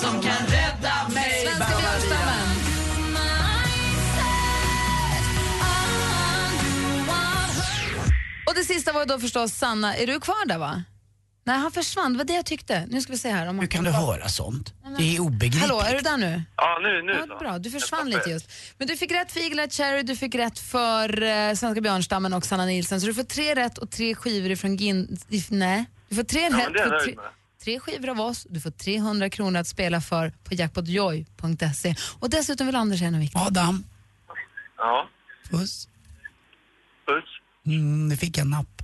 [0.00, 1.46] Som kan rädda mig.
[1.46, 2.57] Svenska björnstammen.
[8.48, 9.96] Och det sista var då förstås Sanna.
[9.96, 10.82] Är du kvar där va?
[11.44, 12.12] Nej, han försvann.
[12.12, 12.86] Det var det jag tyckte.
[12.86, 13.48] Nu ska vi se här.
[13.48, 14.74] Om Hur kan du höra sånt?
[14.98, 15.62] Det är obegripligt.
[15.62, 16.42] Hallå, är du där nu?
[16.56, 18.50] Ja, nu, nu Ja, bra, du försvann lite just.
[18.78, 22.44] Men du fick rätt för Eagle Cherry, du fick rätt för eh, Svenska Björnstammen och
[22.46, 23.00] Sanna Nielsen.
[23.00, 25.18] Så du får tre rätt och tre skivor ifrån Gin...
[25.50, 27.16] Nej, du får tre Ja, rätt tre,
[27.64, 28.46] tre skivor av oss.
[28.50, 31.94] Du får 300 kronor att spela för på jackpotjoy.se.
[32.20, 33.40] Och dessutom vill Anders säga något viktigt.
[33.40, 33.84] Adam,
[34.78, 35.08] Ja.
[35.50, 35.88] puss.
[37.06, 37.24] Puss.
[37.68, 38.82] Mm, nu fick jag napp.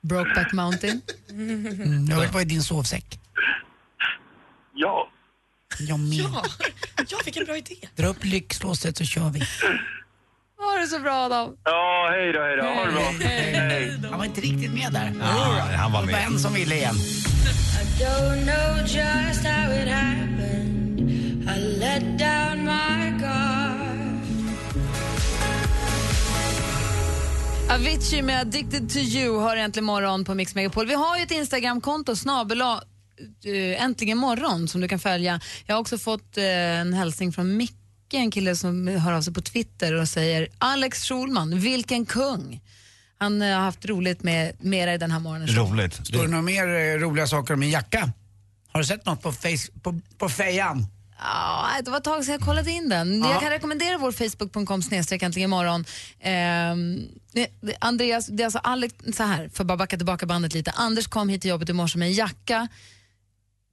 [0.00, 1.00] Brokeback Mountain.
[1.30, 3.18] Mm, jag vara i din sovsäck.
[4.74, 5.08] Ja.
[5.78, 6.18] Jag med.
[6.18, 6.44] Ja,
[7.08, 7.74] ja vilken bra idé.
[7.96, 9.40] Dra upp lyxlåset så kör vi.
[10.58, 11.56] Ha det så bra Adam.
[11.64, 12.62] Ja, hej då, hej då.
[12.62, 13.28] Ha det bra.
[13.28, 14.00] Hej.
[14.10, 15.12] Han var inte riktigt med där.
[15.20, 16.26] Ja, han var Det var med.
[16.26, 16.94] en som ville igen.
[17.98, 21.00] Don't know just how it happened.
[21.56, 22.53] I let down
[27.74, 30.86] Avicii med Addicted to you har äntligen morgon på Mix Megapol.
[30.86, 32.82] Vi har ju ett Instagramkonto, snabela
[33.46, 35.40] uh, äntligen morgon, som du kan följa.
[35.66, 36.44] Jag har också fått eh,
[36.80, 37.74] en hälsning från Micke,
[38.12, 42.60] en kille som hör av sig på Twitter och säger Alex Schulman, vilken kung!
[43.18, 45.48] Han eh, har haft roligt med mera i den här morgonen.
[45.48, 46.06] Roligt.
[46.06, 48.12] Står det några mer eh, roliga saker om min jacka?
[48.72, 50.86] Har du sett något på, face, på, på fejan?
[51.18, 53.22] Ja, det var ett tag sedan jag kollade in den.
[53.22, 53.30] Ja.
[53.30, 55.84] Jag kan rekommendera vår facebook.com snedstreck äntligen imorgon.
[56.20, 57.08] Ehm,
[57.78, 60.70] Andreas, det är alltså Alex, så här, för att backa tillbaka bandet lite.
[60.70, 62.68] Anders kom hit till jobbet i morse med en jacka.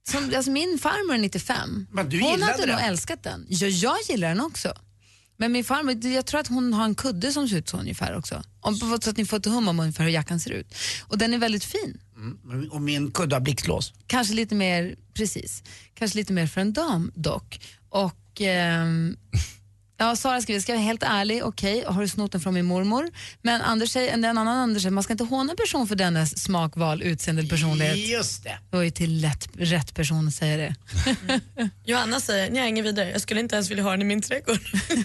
[0.08, 1.86] Som, alltså min farmor är 95.
[1.90, 2.68] Men du hon hade den?
[2.68, 3.46] nog älskat den.
[3.48, 4.74] Ja, jag gillar den också.
[5.36, 8.16] Men min farmor, jag tror att hon har en kudde som ser ut så ungefär
[8.16, 8.42] också.
[8.60, 10.74] Om, så att ni får ett hum om ungefär hur jackan ser ut.
[11.02, 12.00] Och den är väldigt fin.
[12.16, 12.70] Mm.
[12.70, 13.92] Och min kudde har blixtlås.
[14.06, 15.62] Kanske lite mer, precis,
[15.94, 17.60] kanske lite mer för en dam dock.
[17.88, 19.16] Och ehm,
[20.02, 22.64] ja, Sara skriver, ska jag vara helt ärlig, okej, har du snott den från min
[22.64, 23.10] mormor?
[23.42, 26.42] Men Anders säger, en annan Anders säger, man ska inte håna en person för dennes
[26.42, 27.96] smak, val, utseende eller personlighet.
[27.96, 28.58] Just det.
[28.70, 30.74] Det var ju till lätt, rätt person att säga det.
[31.84, 34.60] Johanna säger, nej ingen vidare, jag skulle inte ens vilja ha den i min trädgård.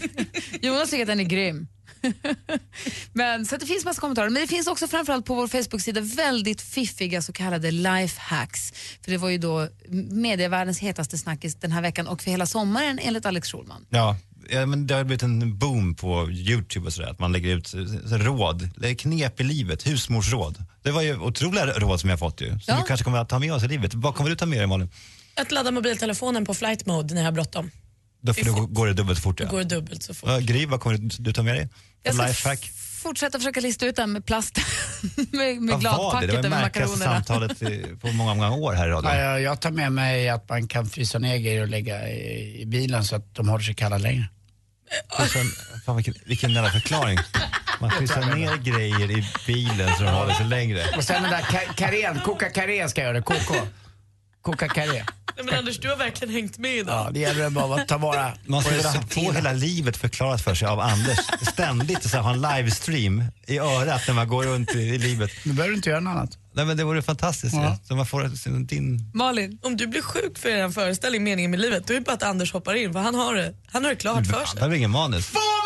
[0.62, 1.68] Jonas tycker att den är grym.
[3.14, 4.30] Men, så det finns massa kommentarer.
[4.30, 8.74] Men det finns också framförallt på vår Facebook-sida väldigt fiffiga så kallade lifehacks.
[9.04, 9.68] För det var ju då
[10.12, 13.86] medievärldens hetaste snackis den här veckan och för hela sommaren enligt Alex Schulman.
[13.90, 14.16] Ja,
[14.50, 17.74] ja, men det har blivit en boom på Youtube och sådär, att man lägger ut
[17.74, 17.80] eh,
[18.18, 20.64] råd, det knep i livet, husmorsråd.
[20.84, 22.76] Det var ju otroliga råd som jag fått ju, som Ja.
[22.76, 23.94] vi kanske kommer att ta med oss i livet.
[23.94, 24.90] Vad kommer du ta med dig Malin?
[25.36, 27.72] Att ladda mobiltelefonen på flight mode när jag har bråttom.
[28.22, 29.50] Då får det, går det dubbelt så fort Då ja.
[29.50, 30.30] går det dubbelt så fort.
[30.30, 31.70] Ja, Gry, vad kommer du, du ta med dig?
[32.04, 32.72] Jag ska Lifehack?
[33.04, 34.60] fortsätta försöka lista ut den med plast,
[35.16, 35.80] med, med Vad var det?
[35.80, 37.24] gladpacket Det var över det märkligaste makaronerna.
[37.24, 39.12] samtalet i- på många, många år här i radion.
[39.12, 42.62] Ja, jag, jag tar med mig att man kan frysa ner grejer och lägga i,
[42.62, 44.30] i bilen så att de håller sig kalla längre.
[45.18, 47.18] Frysa- Fan, vilken, vilken jävla förklaring.
[47.82, 50.86] Man frysar ner grejer i bilen så de håller sig längre.
[50.98, 53.56] Och sen den där ka- karén, koka karé ska jag göra, KK.
[54.42, 55.04] Koka karé.
[55.36, 57.06] Nej, men Anders, du har verkligen hängt med idag.
[57.06, 59.98] Ja, det gäller bara att ta vara Man på skulle det vilja få hela livet
[59.98, 61.18] förklarat för sig av Anders.
[61.52, 65.32] Ständigt så här, ha en livestream i örat när man går runt i, i livet.
[65.44, 66.38] Nu behöver du inte göra något annat.
[66.58, 67.64] Nej men det vore fantastiskt Ja.
[67.64, 67.78] ja.
[67.88, 69.12] Så man får sin, din...
[69.14, 69.60] Malin?
[69.62, 72.24] Om du blir sjuk för er föreställning Meningen med livet, då är det bara att
[72.24, 74.62] Anders hoppar in för han har det, han har det klart för sig.
[74.62, 75.34] här blir ingen manus.
[75.34, 75.57] man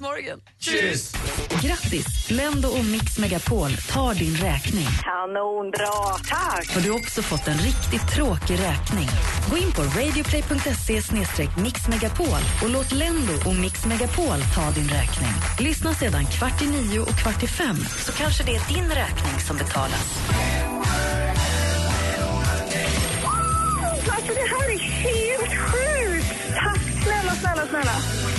[0.00, 0.40] morgon.
[0.58, 1.12] Tjus!
[1.62, 2.30] Grattis!
[2.30, 4.86] Lendo och Mix Megapol tar din räkning.
[5.02, 6.74] Kanonbra, tack!
[6.74, 9.08] Har du också fått en riktigt tråkig räkning?
[9.50, 11.00] Gå in på radioplay.se
[11.62, 15.34] mixmegapol och låt Lendo och Mix Megapol ta din räkning.
[15.58, 17.76] Lyssna sedan kvart i nio och kvart i fem
[18.06, 20.20] så kanske det är din räkning som betalas.
[24.12, 26.26] Alltså det här är helt sjukt!
[26.54, 28.19] Tack snälla, snälla, snälla.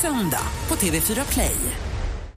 [0.00, 1.87] söndag på TV4 Play.